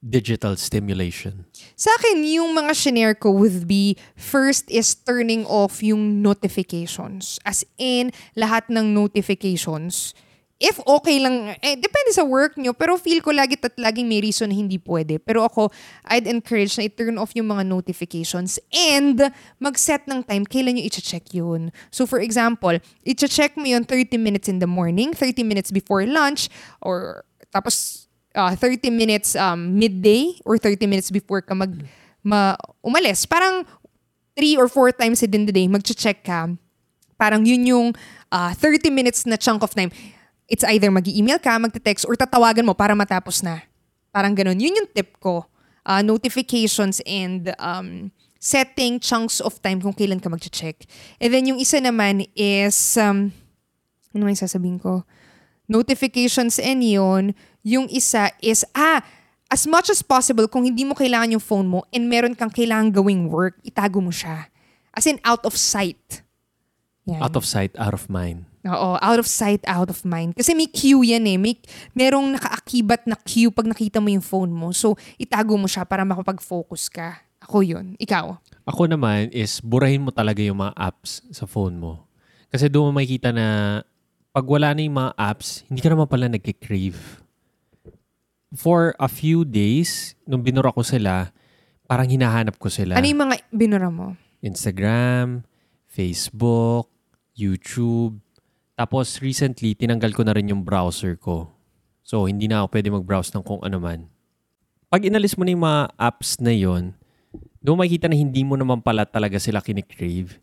digital 0.01 0.55
stimulation? 0.55 1.45
Sa 1.75 1.89
akin, 1.97 2.23
yung 2.23 2.53
mga 2.53 2.71
shinare 2.73 3.17
ko 3.17 3.33
would 3.33 3.65
be, 3.65 3.97
first 4.15 4.69
is 4.69 4.93
turning 4.93 5.45
off 5.45 5.81
yung 5.81 6.21
notifications. 6.21 7.41
As 7.43 7.65
in, 7.81 8.13
lahat 8.37 8.69
ng 8.69 8.93
notifications 8.93 10.13
if 10.57 10.81
okay 10.89 11.21
lang, 11.21 11.53
eh, 11.61 11.77
depende 11.77 12.09
sa 12.09 12.25
work 12.25 12.57
nyo, 12.57 12.73
pero 12.73 12.97
feel 12.97 13.21
ko 13.21 13.29
lagi 13.29 13.53
at 13.61 13.77
laging 13.77 14.09
may 14.09 14.21
reason 14.21 14.49
na 14.49 14.57
hindi 14.57 14.81
pwede. 14.81 15.21
Pero 15.21 15.45
ako, 15.45 15.69
I'd 16.09 16.25
encourage 16.25 16.77
na 16.81 16.89
i-turn 16.89 17.21
off 17.21 17.37
yung 17.37 17.53
mga 17.53 17.69
notifications 17.69 18.57
and 18.73 19.21
mag-set 19.61 20.09
ng 20.09 20.25
time 20.25 20.49
kailan 20.49 20.81
nyo 20.81 20.83
i-check 20.89 21.29
yun. 21.29 21.69
So 21.93 22.09
for 22.09 22.17
example, 22.17 22.73
i-check 23.05 23.53
mo 23.53 23.69
yun 23.69 23.85
30 23.85 24.17
minutes 24.17 24.49
in 24.49 24.57
the 24.57 24.69
morning, 24.69 25.13
30 25.13 25.45
minutes 25.45 25.69
before 25.69 26.01
lunch, 26.09 26.49
or 26.81 27.21
tapos 27.53 28.09
uh, 28.33 28.57
30 28.57 28.89
minutes 28.89 29.37
um, 29.37 29.77
midday, 29.77 30.33
or 30.41 30.57
30 30.57 30.89
minutes 30.89 31.13
before 31.13 31.45
ka 31.45 31.53
mag, 31.53 31.85
ma, 32.25 32.57
umalis. 32.81 33.29
Parang 33.29 33.61
3 34.33 34.57
or 34.57 34.65
4 34.65 34.97
times 34.97 35.21
in 35.21 35.45
the 35.45 35.53
day, 35.53 35.69
mag-check 35.69 36.25
ka. 36.25 36.49
Parang 37.17 37.45
yun 37.45 37.65
yung 37.65 37.87
uh, 38.33 38.53
30 38.57 38.89
minutes 38.89 39.25
na 39.25 39.37
chunk 39.37 39.61
of 39.61 39.73
time 39.73 39.89
it's 40.47 40.63
either 40.63 40.89
mag 40.89 41.07
email 41.07 41.37
ka, 41.37 41.59
magte-text, 41.59 42.07
or 42.07 42.15
tatawagan 42.15 42.65
mo 42.65 42.73
para 42.73 42.95
matapos 42.95 43.43
na. 43.43 43.61
Parang 44.15 44.33
ganun. 44.33 44.57
Yun 44.57 44.83
yung 44.83 44.89
tip 44.89 45.19
ko. 45.19 45.45
Uh, 45.87 46.03
notifications 46.03 46.99
and 47.07 47.51
um, 47.59 48.11
setting 48.39 48.99
chunks 48.99 49.39
of 49.39 49.59
time 49.63 49.79
kung 49.79 49.95
kailan 49.95 50.19
ka 50.19 50.31
mag-check. 50.31 50.87
And 51.19 51.31
then 51.31 51.47
yung 51.47 51.59
isa 51.59 51.79
naman 51.79 52.27
is, 52.35 52.95
um, 52.99 53.31
ano 54.15 54.23
may 54.23 54.35
sasabihin 54.35 54.79
ko? 54.79 55.03
Notifications 55.67 56.59
and 56.59 56.79
yun. 56.83 57.35
Yung 57.63 57.91
isa 57.91 58.31
is, 58.39 58.63
ah, 58.71 59.03
as 59.51 59.67
much 59.67 59.91
as 59.91 59.99
possible, 60.03 60.47
kung 60.47 60.63
hindi 60.63 60.83
mo 60.87 60.95
kailangan 60.95 61.35
yung 61.35 61.43
phone 61.43 61.67
mo 61.67 61.83
and 61.91 62.07
meron 62.07 62.35
kang 62.35 62.51
kailangan 62.51 62.91
gawing 62.91 63.27
work, 63.27 63.59
itago 63.63 63.99
mo 63.99 64.11
siya. 64.11 64.47
As 64.95 65.07
in, 65.07 65.19
out 65.23 65.43
of 65.43 65.55
sight. 65.55 66.23
Yan. 67.07 67.23
Out 67.23 67.39
of 67.39 67.47
sight, 67.47 67.71
out 67.79 67.95
of 67.95 68.11
mind. 68.11 68.43
Oo, 68.67 68.99
out 68.99 69.15
of 69.15 69.27
sight, 69.31 69.63
out 69.63 69.87
of 69.87 70.03
mind. 70.03 70.35
Kasi 70.35 70.51
may 70.51 70.67
cue 70.67 71.07
yan 71.07 71.23
eh. 71.23 71.39
May, 71.39 71.55
merong 71.95 72.35
nakaakibat 72.35 73.07
na 73.07 73.15
cue 73.15 73.47
pag 73.47 73.63
nakita 73.63 74.03
mo 74.03 74.11
yung 74.11 74.23
phone 74.23 74.51
mo. 74.51 74.75
So, 74.75 74.99
itago 75.15 75.55
mo 75.55 75.71
siya 75.71 75.87
para 75.87 76.03
makapag-focus 76.03 76.91
ka. 76.91 77.23
Ako 77.47 77.63
yun. 77.63 77.95
Ikaw? 77.95 78.35
Ako 78.67 78.91
naman 78.91 79.31
is 79.31 79.63
burahin 79.63 80.03
mo 80.03 80.11
talaga 80.11 80.43
yung 80.43 80.59
mga 80.59 80.75
apps 80.75 81.23
sa 81.31 81.47
phone 81.47 81.79
mo. 81.79 82.11
Kasi 82.51 82.67
doon 82.67 82.91
mo 82.91 82.99
makikita 82.99 83.31
na 83.31 83.79
pag 84.35 84.43
wala 84.43 84.75
na 84.75 84.83
yung 84.83 84.99
mga 84.99 85.15
apps, 85.15 85.63
hindi 85.71 85.79
ka 85.79 85.87
naman 85.95 86.11
pala 86.11 86.27
nag-crave. 86.27 87.23
For 88.51 88.91
a 88.99 89.07
few 89.07 89.47
days, 89.47 90.11
nung 90.27 90.43
binura 90.43 90.75
ko 90.75 90.83
sila, 90.83 91.31
parang 91.87 92.11
hinahanap 92.11 92.59
ko 92.59 92.67
sila. 92.67 92.99
Ano 92.99 93.07
yung 93.07 93.23
mga 93.23 93.35
binura 93.55 93.87
mo? 93.87 94.19
Instagram, 94.43 95.47
Facebook, 95.87 96.91
YouTube, 97.37 98.17
tapos 98.77 99.21
recently, 99.21 99.77
tinanggal 99.77 100.13
ko 100.13 100.21
na 100.25 100.33
rin 100.33 100.49
yung 100.49 100.61
browser 100.61 101.17
ko. 101.17 101.53
So, 102.05 102.29
hindi 102.29 102.45
na 102.45 102.61
ako 102.61 102.67
pwede 102.73 102.87
mag-browse 102.93 103.33
ng 103.33 103.43
kung 103.45 103.61
ano 103.65 103.77
man. 103.81 104.05
Pag 104.87 105.09
inalis 105.09 105.33
mo 105.37 105.43
na 105.43 105.51
yung 105.53 105.65
mga 105.65 105.81
apps 105.97 106.39
na 106.39 106.53
yon, 106.53 106.97
doon 107.59 107.77
makikita 107.81 108.07
na 108.07 108.15
hindi 108.15 108.45
mo 108.45 108.55
naman 108.55 108.79
pala 108.79 109.03
talaga 109.03 109.41
sila 109.41 109.59
kinikrave. 109.59 110.39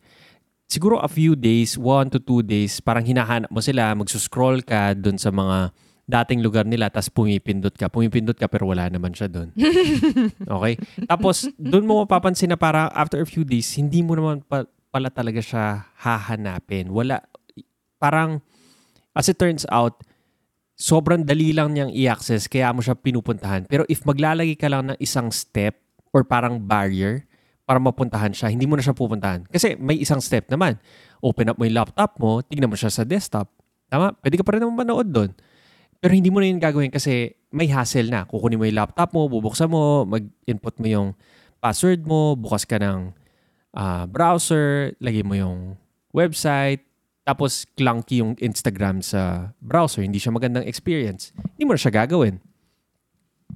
Siguro 0.69 1.01
a 1.01 1.09
few 1.09 1.39
days, 1.39 1.79
one 1.79 2.11
to 2.13 2.19
two 2.21 2.45
days, 2.45 2.83
parang 2.83 3.07
hinahanap 3.07 3.49
mo 3.49 3.63
sila, 3.63 3.95
magsuscroll 3.97 4.61
ka 4.61 4.93
doon 4.93 5.17
sa 5.17 5.33
mga 5.33 5.73
dating 6.05 6.45
lugar 6.45 6.69
nila, 6.69 6.93
tapos 6.93 7.09
pumipindot 7.09 7.73
ka. 7.73 7.89
Pumipindot 7.89 8.37
ka 8.37 8.45
pero 8.45 8.69
wala 8.69 8.93
naman 8.93 9.17
siya 9.17 9.31
doon. 9.31 9.49
Okay? 10.61 10.77
Tapos, 11.09 11.49
doon 11.57 11.87
mo 11.89 12.05
mapapansin 12.05 12.53
na 12.53 12.61
parang 12.61 12.93
after 12.93 13.23
a 13.23 13.29
few 13.29 13.47
days, 13.47 13.73
hindi 13.79 14.05
mo 14.05 14.13
naman 14.19 14.45
pa, 14.45 14.69
pala 14.95 15.11
talaga 15.11 15.43
siya 15.43 15.91
hahanapin. 15.99 16.87
Wala, 16.95 17.19
parang, 17.99 18.39
as 19.11 19.27
it 19.27 19.35
turns 19.35 19.67
out, 19.75 19.99
sobrang 20.79 21.27
dali 21.27 21.51
lang 21.51 21.75
niyang 21.75 21.91
i-access 21.91 22.47
kaya 22.47 22.71
mo 22.71 22.79
siya 22.79 22.95
pinupuntahan. 22.95 23.67
Pero 23.67 23.83
if 23.91 24.07
maglalagay 24.07 24.55
ka 24.55 24.71
lang 24.71 24.95
ng 24.95 24.99
isang 25.03 25.35
step 25.35 25.75
or 26.15 26.23
parang 26.23 26.63
barrier 26.63 27.27
para 27.67 27.83
mapuntahan 27.83 28.31
siya, 28.31 28.55
hindi 28.55 28.71
mo 28.71 28.79
na 28.79 28.87
siya 28.87 28.95
pupuntahan. 28.95 29.51
Kasi 29.51 29.75
may 29.83 29.99
isang 29.99 30.23
step 30.23 30.47
naman. 30.47 30.79
Open 31.19 31.51
up 31.51 31.59
mo 31.59 31.67
yung 31.67 31.75
laptop 31.75 32.15
mo, 32.23 32.47
tignan 32.47 32.71
mo 32.71 32.79
siya 32.79 32.95
sa 32.95 33.03
desktop. 33.03 33.51
Tama? 33.91 34.15
Pwede 34.23 34.39
ka 34.39 34.47
pa 34.47 34.55
rin 34.55 34.63
naman 34.63 34.87
manood 34.87 35.11
doon. 35.11 35.35
Pero 35.99 36.13
hindi 36.15 36.31
mo 36.31 36.39
na 36.39 36.47
yun 36.47 36.63
gagawin 36.63 36.95
kasi 36.95 37.35
may 37.51 37.67
hassle 37.67 38.07
na. 38.07 38.31
Kukunin 38.31 38.63
mo 38.63 38.69
yung 38.69 38.79
laptop 38.79 39.11
mo, 39.11 39.27
bubuksan 39.27 39.67
mo, 39.67 40.07
mag-input 40.07 40.79
mo 40.79 40.87
yung 40.87 41.09
password 41.59 42.07
mo, 42.07 42.39
bukas 42.39 42.63
ka 42.63 42.79
ng 42.79 43.24
uh, 43.75 44.07
browser, 44.07 44.95
lagay 45.03 45.27
mo 45.27 45.35
yung 45.35 45.77
website, 46.15 46.87
tapos 47.27 47.67
clunky 47.75 48.23
yung 48.23 48.39
Instagram 48.39 49.03
sa 49.03 49.53
browser, 49.59 50.07
hindi 50.07 50.23
siya 50.23 50.33
magandang 50.33 50.65
experience, 50.65 51.35
hindi 51.57 51.65
mo 51.67 51.75
na 51.75 51.81
siya 51.81 52.05
gagawin. 52.05 52.39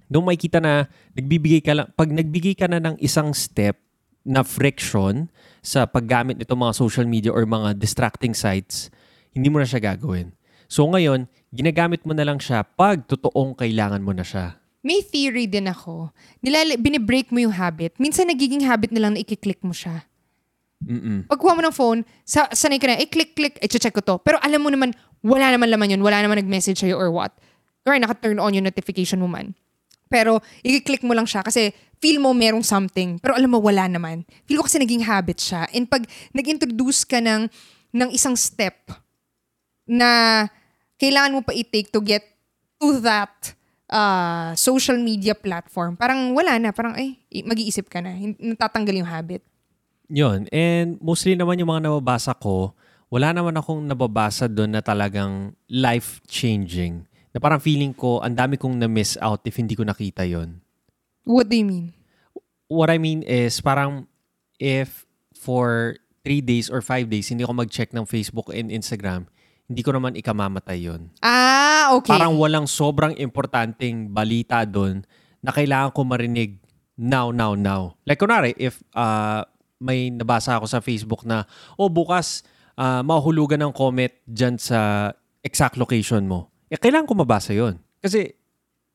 Doon 0.09 0.25
makikita 0.29 0.59
na 0.59 0.89
nagbibigay 1.15 1.61
ka 1.63 1.73
lang, 1.77 1.87
pag 1.95 2.09
nagbigay 2.09 2.57
ka 2.57 2.67
na 2.67 2.81
ng 2.81 2.97
isang 2.99 3.31
step 3.37 3.77
na 4.25 4.45
friction 4.45 5.29
sa 5.61 5.85
paggamit 5.85 6.37
nito 6.37 6.53
mga 6.53 6.77
social 6.77 7.05
media 7.05 7.33
or 7.33 7.45
mga 7.45 7.77
distracting 7.77 8.33
sites, 8.33 8.89
hindi 9.33 9.53
mo 9.53 9.61
na 9.61 9.69
siya 9.69 9.81
gagawin. 9.81 10.33
So 10.69 10.85
ngayon, 10.89 11.29
ginagamit 11.53 12.05
mo 12.05 12.13
na 12.13 12.25
lang 12.25 12.41
siya 12.41 12.65
pag 12.65 13.05
totoong 13.09 13.57
kailangan 13.57 14.05
mo 14.05 14.13
na 14.13 14.25
siya. 14.25 14.61
May 14.81 15.05
theory 15.05 15.45
din 15.45 15.69
ako. 15.69 16.09
Nilala, 16.41 16.79
binibreak 16.81 17.29
mo 17.29 17.43
yung 17.43 17.53
habit. 17.53 18.01
Minsan 18.01 18.33
nagiging 18.33 18.65
habit 18.65 18.89
na 18.89 19.05
lang 19.05 19.13
na 19.13 19.21
ikiklik 19.21 19.61
mo 19.61 19.77
siya. 19.77 20.08
Mm-mm. 20.79 21.27
Pagkuha 21.27 21.59
mo 21.59 21.63
ng 21.65 21.75
phone, 21.75 22.01
sa, 22.23 22.47
sanay 22.55 22.79
ka 22.79 22.87
na, 22.87 22.97
eh, 23.03 23.11
click, 23.11 23.35
click, 23.35 23.59
eh, 23.59 23.67
check 23.67 23.95
ko 23.95 24.03
to. 24.03 24.17
Pero 24.23 24.39
alam 24.39 24.63
mo 24.63 24.71
naman, 24.71 24.95
wala 25.27 25.51
naman 25.51 25.69
laman 25.69 25.99
yun. 25.99 26.03
Wala 26.03 26.23
naman 26.23 26.39
nag-message 26.39 26.79
sa'yo 26.87 26.95
or 26.95 27.11
what. 27.11 27.35
Or 27.83 27.99
naka-turn 27.99 28.39
on 28.39 28.55
yung 28.55 28.67
notification 28.67 29.19
mo 29.19 29.27
man. 29.27 29.59
Pero, 30.09 30.41
i-click 30.65 31.05
mo 31.05 31.13
lang 31.13 31.29
siya 31.29 31.45
kasi 31.45 31.75
feel 32.01 32.23
mo 32.23 32.33
merong 32.33 32.65
something. 32.65 33.21
Pero 33.21 33.37
alam 33.37 33.51
mo, 33.51 33.61
wala 33.61 33.91
naman. 33.91 34.25
Feel 34.49 34.63
ko 34.63 34.65
kasi 34.65 34.81
naging 34.81 35.05
habit 35.05 35.37
siya. 35.43 35.69
And 35.75 35.85
pag 35.85 36.09
nag-introduce 36.33 37.05
ka 37.05 37.21
ng, 37.21 37.51
ng 37.93 38.09
isang 38.15 38.39
step 38.39 38.89
na 39.85 40.45
kailangan 40.97 41.35
mo 41.37 41.41
pa 41.45 41.53
i-take 41.53 41.93
to 41.93 42.01
get 42.01 42.25
to 42.81 43.03
that 43.05 43.35
uh, 43.91 44.55
social 44.57 44.97
media 44.97 45.37
platform, 45.37 45.99
parang 45.99 46.33
wala 46.33 46.57
na. 46.57 46.73
Parang, 46.73 46.97
ay, 46.97 47.21
mag-iisip 47.45 47.91
ka 47.93 48.01
na. 48.01 48.17
Natatanggal 48.39 48.95
yung 48.97 49.11
habit. 49.11 49.45
Yun. 50.09 50.49
And 50.49 50.97
mostly 51.05 51.37
naman 51.37 51.61
yung 51.61 51.69
mga 51.69 51.89
nababasa 51.89 52.33
ko, 52.33 52.73
wala 53.09 53.33
naman 53.33 53.57
akong 53.57 53.85
nababasa 53.85 54.49
doon 54.49 54.77
na 54.77 54.83
talagang 54.85 55.57
life-changing. 55.69 57.05
Na 57.33 57.39
parang 57.41 57.61
feeling 57.61 57.93
ko, 57.93 58.21
ang 58.21 58.37
dami 58.37 58.57
kong 58.57 58.77
na-miss 58.77 59.21
out 59.21 59.45
if 59.45 59.57
hindi 59.57 59.77
ko 59.77 59.85
nakita 59.85 60.25
yon. 60.25 60.61
What 61.29 61.53
do 61.53 61.61
you 61.61 61.69
mean? 61.69 61.87
What 62.69 62.89
I 62.93 63.01
mean 63.01 63.25
is, 63.25 63.61
parang 63.61 64.09
if 64.61 65.09
for 65.37 65.97
three 66.25 66.45
days 66.45 66.69
or 66.69 66.85
five 66.85 67.09
days, 67.09 67.29
hindi 67.33 67.45
ko 67.45 67.53
mag-check 67.57 67.93
ng 67.93 68.05
Facebook 68.05 68.53
and 68.53 68.69
Instagram, 68.69 69.29
hindi 69.69 69.81
ko 69.85 69.93
naman 69.93 70.17
ikamamatay 70.17 70.89
yon. 70.89 71.13
Ah, 71.21 71.93
okay. 71.97 72.13
Parang 72.13 72.37
walang 72.37 72.65
sobrang 72.65 73.13
importanteng 73.17 74.09
balita 74.09 74.65
doon 74.65 75.05
na 75.45 75.53
kailangan 75.53 75.93
ko 75.93 76.05
marinig 76.05 76.61
now, 76.97 77.33
now, 77.33 77.53
now. 77.57 77.97
Like, 78.05 78.21
kunwari, 78.21 78.57
if 78.57 78.81
uh, 78.97 79.45
may 79.79 80.11
nabasa 80.11 80.59
ako 80.59 80.67
sa 80.67 80.83
Facebook 80.83 81.23
na, 81.23 81.47
oh 81.79 81.87
bukas, 81.87 82.43
uh, 82.75 83.03
mahulugan 83.03 83.59
ng 83.63 83.73
comment 83.73 84.11
dyan 84.27 84.59
sa 84.59 85.11
exact 85.41 85.79
location 85.79 86.27
mo. 86.27 86.51
Eh, 86.69 86.77
kailangan 86.77 87.07
ko 87.07 87.15
mabasa 87.17 87.55
yon 87.55 87.79
Kasi 87.99 88.35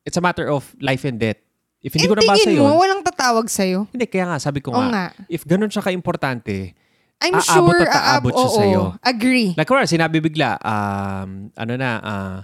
it's 0.04 0.16
a 0.16 0.22
matter 0.22 0.46
of 0.48 0.68
life 0.78 1.02
and 1.04 1.18
death. 1.18 1.40
If 1.84 1.92
hindi 1.92 2.08
And 2.08 2.16
ko 2.16 2.20
nabasa 2.20 2.48
tingin 2.48 2.56
yun, 2.60 2.64
mo, 2.64 2.80
walang 2.80 3.04
tatawag 3.04 3.44
sa'yo. 3.44 3.84
hindi, 3.92 4.08
kaya 4.08 4.24
nga, 4.32 4.38
sabi 4.40 4.64
ko 4.64 4.72
nga, 4.72 4.88
nga. 4.88 5.04
if 5.28 5.44
ganun 5.44 5.68
siya 5.68 5.84
ka-importante, 5.84 6.72
I'm 7.20 7.36
Aabot 7.36 7.76
sure, 7.76 7.84
at 7.84 8.20
aabot 8.20 8.32
aab- 8.32 8.40
siya 8.40 8.48
oo, 8.48 8.56
sa'yo. 8.56 8.82
Agree. 9.00 9.52
like, 9.56 9.68
kunwari, 9.68 9.88
sinabi 9.88 10.20
bigla, 10.20 10.56
um, 10.60 11.52
ano 11.52 11.72
na, 11.76 11.90
ah, 12.00 12.36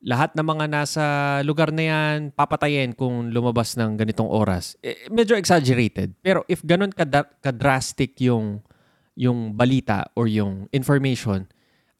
lahat 0.00 0.32
ng 0.32 0.46
mga 0.46 0.66
nasa 0.72 1.04
lugar 1.44 1.68
na 1.72 1.84
yan, 1.84 2.32
papatayin 2.32 2.96
kung 2.96 3.28
lumabas 3.28 3.76
ng 3.76 4.00
ganitong 4.00 4.28
oras. 4.28 4.76
Eh, 4.80 4.96
medyo 5.12 5.36
exaggerated. 5.36 6.16
Pero 6.24 6.44
if 6.48 6.64
ganun 6.64 6.88
kada- 6.88 7.28
ka-drastic 7.44 8.16
yung, 8.24 8.64
yung 9.12 9.52
balita 9.52 10.08
or 10.16 10.24
yung 10.24 10.72
information, 10.72 11.44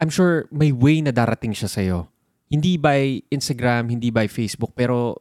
I'm 0.00 0.08
sure 0.08 0.48
may 0.48 0.72
way 0.72 1.04
na 1.04 1.12
darating 1.12 1.52
siya 1.52 1.68
sa'yo. 1.68 2.08
Hindi 2.48 2.80
by 2.80 3.20
Instagram, 3.28 3.92
hindi 3.92 4.08
by 4.08 4.26
Facebook, 4.26 4.72
pero 4.72 5.20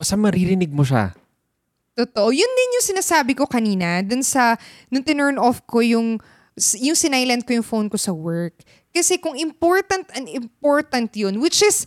basta 0.00 0.16
maririnig 0.16 0.72
mo 0.72 0.82
siya. 0.82 1.12
Totoo. 1.96 2.32
Yun 2.32 2.52
din 2.52 2.76
yung 2.80 2.86
sinasabi 2.96 3.36
ko 3.36 3.44
kanina, 3.44 4.00
dun 4.00 4.24
sa, 4.24 4.56
nung 4.88 5.04
tinurn 5.04 5.36
off 5.36 5.64
ko 5.68 5.84
yung, 5.84 6.16
yung 6.80 6.96
sinilent 6.96 7.44
ko 7.44 7.60
yung 7.60 7.64
phone 7.64 7.88
ko 7.92 8.00
sa 8.00 8.12
work. 8.16 8.56
Kasi 8.96 9.20
kung 9.20 9.36
important 9.36 10.08
and 10.16 10.24
important 10.32 11.12
yun, 11.12 11.36
which 11.36 11.60
is 11.60 11.84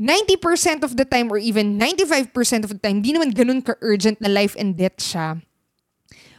90% 0.00 0.84
of 0.88 0.96
the 0.96 1.04
time 1.04 1.28
or 1.28 1.36
even 1.36 1.76
95% 1.76 2.32
of 2.64 2.72
the 2.72 2.80
time, 2.80 3.04
di 3.04 3.12
naman 3.12 3.36
ganun 3.36 3.60
ka-urgent 3.60 4.16
na 4.24 4.32
life 4.32 4.56
and 4.56 4.72
death 4.80 4.96
siya. 4.96 5.36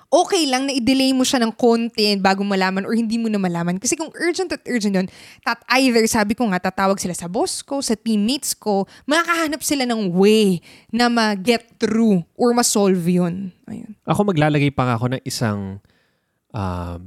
Okay 0.07 0.47
lang 0.47 0.65
na 0.65 0.73
i-delay 0.73 1.11
mo 1.11 1.27
siya 1.27 1.43
ng 1.43 1.51
konti 1.53 2.15
bago 2.15 2.39
malaman 2.39 2.87
or 2.87 2.95
hindi 2.95 3.19
mo 3.19 3.27
na 3.27 3.37
malaman. 3.37 3.75
Kasi 3.75 3.93
kung 3.99 4.07
urgent 4.15 4.55
at 4.55 4.63
urgent 4.63 4.95
yun, 4.95 5.07
tat 5.43 5.59
either, 5.77 6.01
sabi 6.07 6.31
ko 6.31 6.47
nga, 6.47 6.63
tatawag 6.63 6.95
sila 6.95 7.11
sa 7.11 7.27
boss 7.27 7.59
ko, 7.59 7.83
sa 7.83 7.93
teammates 7.93 8.55
ko, 8.55 8.87
makakahanap 9.03 9.59
sila 9.59 9.83
ng 9.83 10.15
way 10.15 10.63
na 10.95 11.11
ma-get 11.11 11.75
through 11.75 12.23
or 12.39 12.55
ma-solve 12.55 13.03
yun. 13.03 13.51
Ayun. 13.67 13.99
Ako 14.07 14.31
maglalagay 14.31 14.71
pa 14.71 14.87
nga 14.87 14.95
ako 14.95 15.11
ng 15.11 15.21
isang 15.27 15.83
um, 16.55 17.01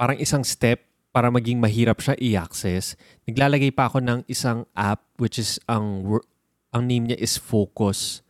parang 0.00 0.16
isang 0.16 0.40
step 0.40 0.87
para 1.08 1.28
maging 1.28 1.58
mahirap 1.58 1.98
siya 1.98 2.14
i-access. 2.16 2.94
Naglalagay 3.24 3.70
pa 3.70 3.88
ako 3.88 3.98
ng 3.98 4.20
isang 4.26 4.68
app 4.72 5.02
which 5.16 5.36
is 5.36 5.56
ang 5.64 6.04
ang 6.68 6.84
name 6.84 7.08
niya 7.08 7.18
is 7.18 7.36
Focus. 7.36 8.20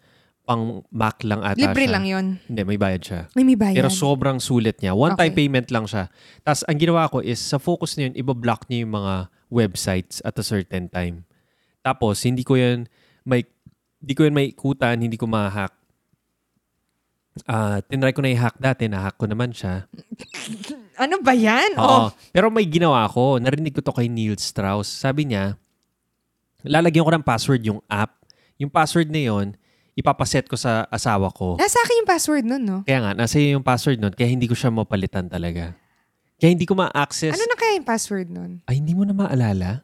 Pang 0.42 0.80
Mac 0.88 1.20
lang 1.20 1.44
ata 1.44 1.60
Libre 1.60 1.84
siya. 1.84 1.92
lang 1.92 2.04
yun. 2.08 2.26
Hindi, 2.48 2.62
may 2.64 2.80
bayad 2.80 3.02
siya. 3.04 3.20
May 3.36 3.44
may 3.44 3.52
bayad. 3.52 3.76
Pero 3.76 3.92
sobrang 3.92 4.40
sulit 4.40 4.80
niya. 4.80 4.96
One-time 4.96 5.28
Okay. 5.28 5.44
payment 5.44 5.68
lang 5.68 5.84
siya. 5.84 6.08
Tapos 6.40 6.64
ang 6.64 6.78
ginawa 6.80 7.04
ko 7.06 7.20
is 7.20 7.36
sa 7.36 7.60
Focus 7.60 8.00
na 8.00 8.08
yun, 8.08 8.16
ibablock 8.16 8.64
niya 8.64 8.88
yung 8.88 8.96
mga 8.96 9.14
websites 9.48 10.24
at 10.24 10.32
a 10.34 10.44
certain 10.46 10.88
time. 10.88 11.28
Tapos 11.82 12.24
hindi 12.24 12.40
ko 12.42 12.56
yan 12.56 12.88
may 13.22 13.44
hindi 14.00 14.14
ko 14.14 14.24
yan 14.24 14.32
may 14.32 14.48
ikutan, 14.48 14.96
hindi 14.96 15.20
ko 15.20 15.28
ma-hack. 15.28 15.76
Ah, 17.44 17.84
tinry 17.84 18.10
ko 18.10 18.24
na 18.24 18.32
i-hack 18.32 18.56
dati, 18.56 18.88
na-hack 18.88 19.14
ko 19.14 19.28
naman 19.28 19.52
siya. 19.52 19.84
ano 20.98 21.22
ba 21.22 21.32
yan? 21.32 21.78
Oo. 21.78 21.86
Oh. 21.86 22.08
Pero 22.34 22.50
may 22.50 22.66
ginawa 22.66 23.06
ko. 23.06 23.38
Narinig 23.38 23.72
ko 23.72 23.80
to 23.80 23.94
kay 23.94 24.10
Neil 24.10 24.34
Strauss. 24.36 24.90
Sabi 24.90 25.30
niya, 25.30 25.54
lalagyan 26.66 27.06
ko 27.06 27.12
ng 27.14 27.24
password 27.24 27.62
yung 27.62 27.80
app. 27.86 28.18
Yung 28.58 28.68
password 28.68 29.08
na 29.14 29.22
yon 29.22 29.54
ipapaset 29.98 30.46
ko 30.46 30.54
sa 30.54 30.86
asawa 30.94 31.26
ko. 31.34 31.58
Nasa 31.58 31.82
akin 31.82 32.06
yung 32.06 32.10
password 32.10 32.44
nun, 32.46 32.62
no? 32.62 32.78
Kaya 32.86 33.02
nga, 33.02 33.12
nasa 33.18 33.42
iyo 33.42 33.58
yung 33.58 33.66
password 33.66 33.98
nun, 33.98 34.14
kaya 34.14 34.30
hindi 34.30 34.46
ko 34.46 34.54
siya 34.54 34.70
mapalitan 34.70 35.26
talaga. 35.26 35.74
Kaya 36.38 36.54
hindi 36.54 36.70
ko 36.70 36.78
ma-access. 36.78 37.34
Ano 37.34 37.50
na 37.50 37.58
kaya 37.58 37.74
yung 37.74 37.88
password 37.88 38.30
nun? 38.30 38.62
Ay, 38.70 38.78
hindi 38.78 38.94
mo 38.94 39.02
na 39.02 39.10
maalala? 39.10 39.82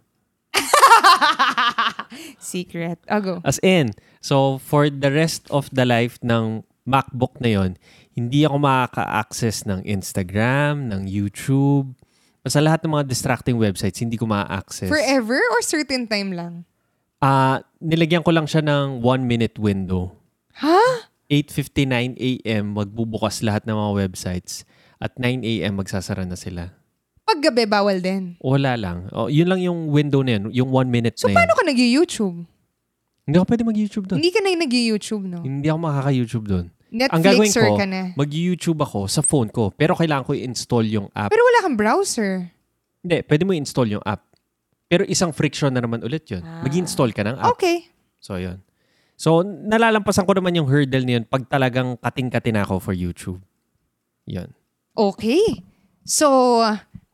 Secret. 2.38 3.02
Oh, 3.10 3.18
go. 3.18 3.34
As 3.42 3.58
in, 3.66 3.90
so 4.22 4.62
for 4.62 4.86
the 4.86 5.10
rest 5.10 5.50
of 5.50 5.66
the 5.74 5.82
life 5.82 6.22
ng 6.22 6.62
MacBook 6.86 7.34
na 7.42 7.50
yon, 7.50 7.74
hindi 8.14 8.46
ako 8.46 8.56
makaka-access 8.62 9.66
ng 9.66 9.82
Instagram, 9.82 10.86
ng 10.86 11.02
YouTube, 11.04 11.90
sa 12.46 12.62
lahat 12.62 12.86
ng 12.86 12.94
mga 12.94 13.04
distracting 13.10 13.58
websites, 13.58 13.98
hindi 13.98 14.14
ko 14.14 14.30
ma-access. 14.30 14.86
Forever 14.86 15.40
or 15.50 15.60
certain 15.60 16.06
time 16.06 16.30
lang? 16.30 16.62
Ah, 17.18 17.64
nilagyan 17.80 18.22
ko 18.22 18.30
lang 18.30 18.46
siya 18.46 18.62
ng 18.62 19.02
one 19.02 19.26
minute 19.26 19.58
window. 19.58 20.14
Ha? 20.60 21.10
8.59 21.26 22.14
a.m. 22.14 22.76
magbubukas 22.76 23.40
lahat 23.42 23.64
ng 23.66 23.74
mga 23.74 23.92
websites. 24.06 24.62
At 25.00 25.16
9 25.18 25.42
a.m. 25.42 25.80
magsasara 25.80 26.22
na 26.22 26.36
sila. 26.36 26.70
Paggabi, 27.24 27.64
bawal 27.64 27.98
din. 27.98 28.36
Wala 28.38 28.76
lang. 28.76 29.08
O, 29.10 29.32
yun 29.32 29.48
lang 29.48 29.58
yung 29.58 29.88
window 29.88 30.20
na 30.20 30.36
yun. 30.36 30.52
Yung 30.52 30.70
one 30.70 30.92
minute 30.92 31.16
So, 31.16 31.26
na 31.26 31.32
yun. 31.32 31.36
paano 31.40 31.52
ka 31.56 31.64
nag-YouTube? 31.64 32.38
Hindi 33.24 33.36
ako 33.40 33.46
pwede 33.48 33.64
mag-YouTube 33.64 34.04
doon. 34.04 34.16
Hindi 34.20 34.30
ka 34.30 34.40
na 34.44 34.48
nag-YouTube, 34.52 35.24
no? 35.24 35.40
Hindi 35.40 35.66
ako 35.72 35.78
makaka-YouTube 35.80 36.46
doon. 36.46 36.66
Ang 36.94 37.22
gagawin 37.26 37.50
ko, 37.50 37.74
ka 37.74 37.86
na. 37.90 38.14
mag-YouTube 38.14 38.78
ako 38.78 39.10
sa 39.10 39.18
phone 39.18 39.50
ko. 39.50 39.74
Pero 39.74 39.98
kailangan 39.98 40.22
ko 40.22 40.32
i-install 40.38 40.86
yung 40.86 41.06
app. 41.10 41.34
Pero 41.34 41.42
wala 41.42 41.58
kang 41.66 41.74
browser. 41.74 42.54
Hindi, 43.02 43.18
pwede 43.26 43.42
mo 43.42 43.50
i-install 43.50 43.98
yung 43.98 44.04
app. 44.06 44.22
Pero 44.86 45.02
isang 45.10 45.34
friction 45.34 45.74
na 45.74 45.82
naman 45.82 46.06
ulit 46.06 46.22
yun. 46.30 46.46
Ah. 46.46 46.62
Mag-install 46.62 47.10
ka 47.10 47.26
ng 47.26 47.36
app. 47.42 47.58
Okay. 47.58 47.90
So, 48.22 48.38
yun. 48.38 48.62
So, 49.18 49.42
nalalampasan 49.42 50.22
ko 50.22 50.38
naman 50.38 50.54
yung 50.54 50.70
hurdle 50.70 51.02
na 51.02 51.12
yun 51.18 51.24
pag 51.26 51.42
talagang 51.50 51.98
kating-kati 51.98 52.54
na 52.54 52.62
ako 52.62 52.78
for 52.78 52.94
YouTube. 52.94 53.42
Yun. 54.30 54.54
Okay. 54.94 55.62
So, 56.06 56.62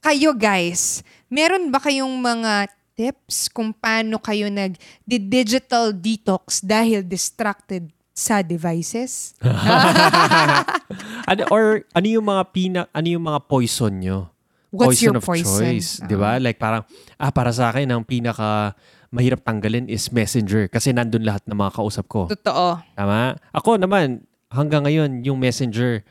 kayo 0.04 0.36
guys, 0.36 1.04
meron 1.32 1.72
ba 1.72 1.80
kayong 1.80 2.20
mga 2.20 2.68
tips 2.96 3.48
kung 3.48 3.72
paano 3.72 4.20
kayo 4.20 4.52
nag-digital 4.52 5.96
detox 5.96 6.60
dahil 6.60 7.00
distracted 7.00 7.88
sa 8.20 8.44
devices? 8.44 9.32
ano, 11.30 11.42
or 11.48 11.88
ano 11.96 12.06
yung 12.06 12.26
mga 12.28 12.42
pina, 12.52 12.80
ano 12.92 13.06
yung 13.08 13.24
mga 13.24 13.40
poison 13.48 13.94
nyo? 13.96 14.28
What's 14.70 15.00
poison 15.00 15.06
your 15.08 15.18
of 15.18 15.26
poison? 15.26 15.50
choice, 15.66 15.98
'di 15.98 16.14
ba? 16.14 16.38
Like 16.38 16.60
parang 16.60 16.86
ah 17.18 17.34
para 17.34 17.50
sa 17.50 17.74
akin 17.74 17.90
ang 17.90 18.06
pinaka 18.06 18.78
mahirap 19.10 19.42
tanggalin 19.42 19.90
is 19.90 20.06
Messenger 20.14 20.70
kasi 20.70 20.94
nandun 20.94 21.26
lahat 21.26 21.42
ng 21.50 21.58
mga 21.58 21.72
kausap 21.74 22.06
ko. 22.06 22.30
Totoo. 22.30 22.78
Tama? 22.94 23.34
Ako 23.50 23.82
naman 23.82 24.22
hanggang 24.46 24.86
ngayon 24.86 25.26
yung 25.26 25.42
Messenger 25.42 26.06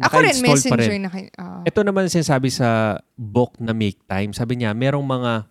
Ako 0.00 0.16
rin, 0.24 0.32
messenger 0.40 0.96
rin. 0.96 1.04
na 1.04 1.10
kayo. 1.12 1.28
ah. 1.36 1.60
Ito 1.60 1.84
naman 1.84 2.08
sinasabi 2.08 2.48
sa 2.48 2.96
book 3.14 3.60
na 3.60 3.76
Make 3.76 4.00
Time. 4.08 4.32
Sabi 4.32 4.56
niya, 4.56 4.72
merong 4.72 5.04
mga 5.04 5.44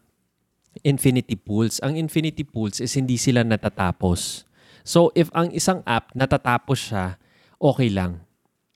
infinity 0.81 1.37
pools. 1.37 1.77
Ang 1.85 2.01
infinity 2.01 2.41
pools 2.41 2.81
is 2.81 2.89
hindi 2.97 3.13
sila 3.19 3.45
natatapos. 3.45 4.48
So, 4.89 5.13
if 5.13 5.29
ang 5.37 5.53
isang 5.53 5.85
app 5.85 6.09
natatapos 6.17 6.89
siya, 6.89 7.21
okay 7.61 7.93
lang. 7.93 8.25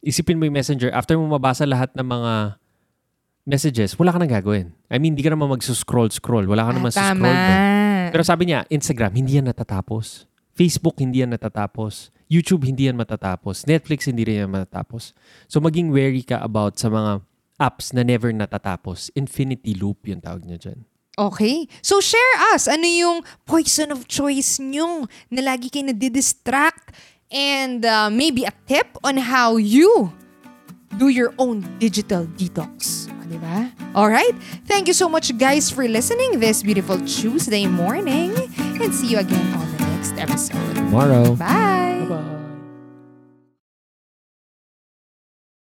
Isipin 0.06 0.38
mo 0.38 0.46
yung 0.46 0.54
messenger, 0.54 0.94
after 0.94 1.18
mo 1.18 1.26
mabasa 1.26 1.66
lahat 1.66 1.90
ng 1.98 2.06
mga 2.06 2.34
messages, 3.50 3.98
wala 3.98 4.14
ka 4.14 4.22
nang 4.22 4.30
gagawin. 4.30 4.78
I 4.94 5.02
mean, 5.02 5.18
hindi 5.18 5.26
ka 5.26 5.34
naman 5.34 5.50
mag-scroll-scroll. 5.50 6.46
Wala 6.46 6.70
ka 6.70 6.72
Ah, 6.72 6.78
naman 6.78 6.92
tama. 6.94 7.18
scroll 7.18 7.34
doon. 7.34 7.60
Pero 8.14 8.22
sabi 8.22 8.44
niya, 8.46 8.62
Instagram, 8.70 9.10
hindi 9.18 9.42
yan 9.42 9.50
natatapos. 9.50 10.30
Facebook, 10.54 11.02
hindi 11.02 11.26
yan 11.26 11.34
natatapos. 11.34 12.14
YouTube, 12.30 12.70
hindi 12.70 12.86
yan 12.86 12.94
matatapos. 12.94 13.66
Netflix, 13.66 14.06
hindi 14.06 14.22
rin 14.22 14.46
yan 14.46 14.54
matatapos. 14.54 15.18
So, 15.50 15.58
maging 15.58 15.90
wary 15.90 16.22
ka 16.22 16.38
about 16.46 16.78
sa 16.78 16.94
mga 16.94 17.26
apps 17.58 17.90
na 17.90 18.06
never 18.06 18.30
natatapos. 18.30 19.10
Infinity 19.18 19.74
loop 19.74 20.06
yung 20.06 20.22
tawag 20.22 20.46
niya 20.46 20.62
dyan. 20.62 20.86
Okay. 21.18 21.68
So 21.82 22.02
share 22.02 22.34
us. 22.54 22.68
Ano 22.68 22.86
yung 22.90 23.22
poison 23.46 23.94
of 23.94 24.08
choice 24.10 24.58
nyo 24.58 25.06
na 25.30 25.42
lagi 25.54 25.70
kayo 25.70 25.94
nadidistract? 25.94 26.94
And 27.34 27.86
uh, 27.86 28.10
maybe 28.10 28.46
a 28.46 28.54
tip 28.66 28.98
on 29.02 29.18
how 29.18 29.58
you 29.58 30.14
do 30.98 31.10
your 31.10 31.34
own 31.38 31.66
digital 31.78 32.26
detox. 32.38 33.10
O, 33.10 33.26
di 33.26 33.38
ba? 33.42 33.70
Alright? 33.98 34.34
Thank 34.66 34.86
you 34.90 34.94
so 34.94 35.10
much 35.10 35.34
guys 35.38 35.70
for 35.70 35.86
listening 35.90 36.38
this 36.42 36.62
beautiful 36.62 36.98
Tuesday 37.06 37.66
morning. 37.66 38.34
And 38.82 38.94
see 38.94 39.14
you 39.14 39.22
again 39.22 39.46
on 39.58 39.66
the 39.78 39.80
next 39.98 40.14
episode. 40.18 40.76
Tomorrow. 40.78 41.38
Bye! 41.38 42.33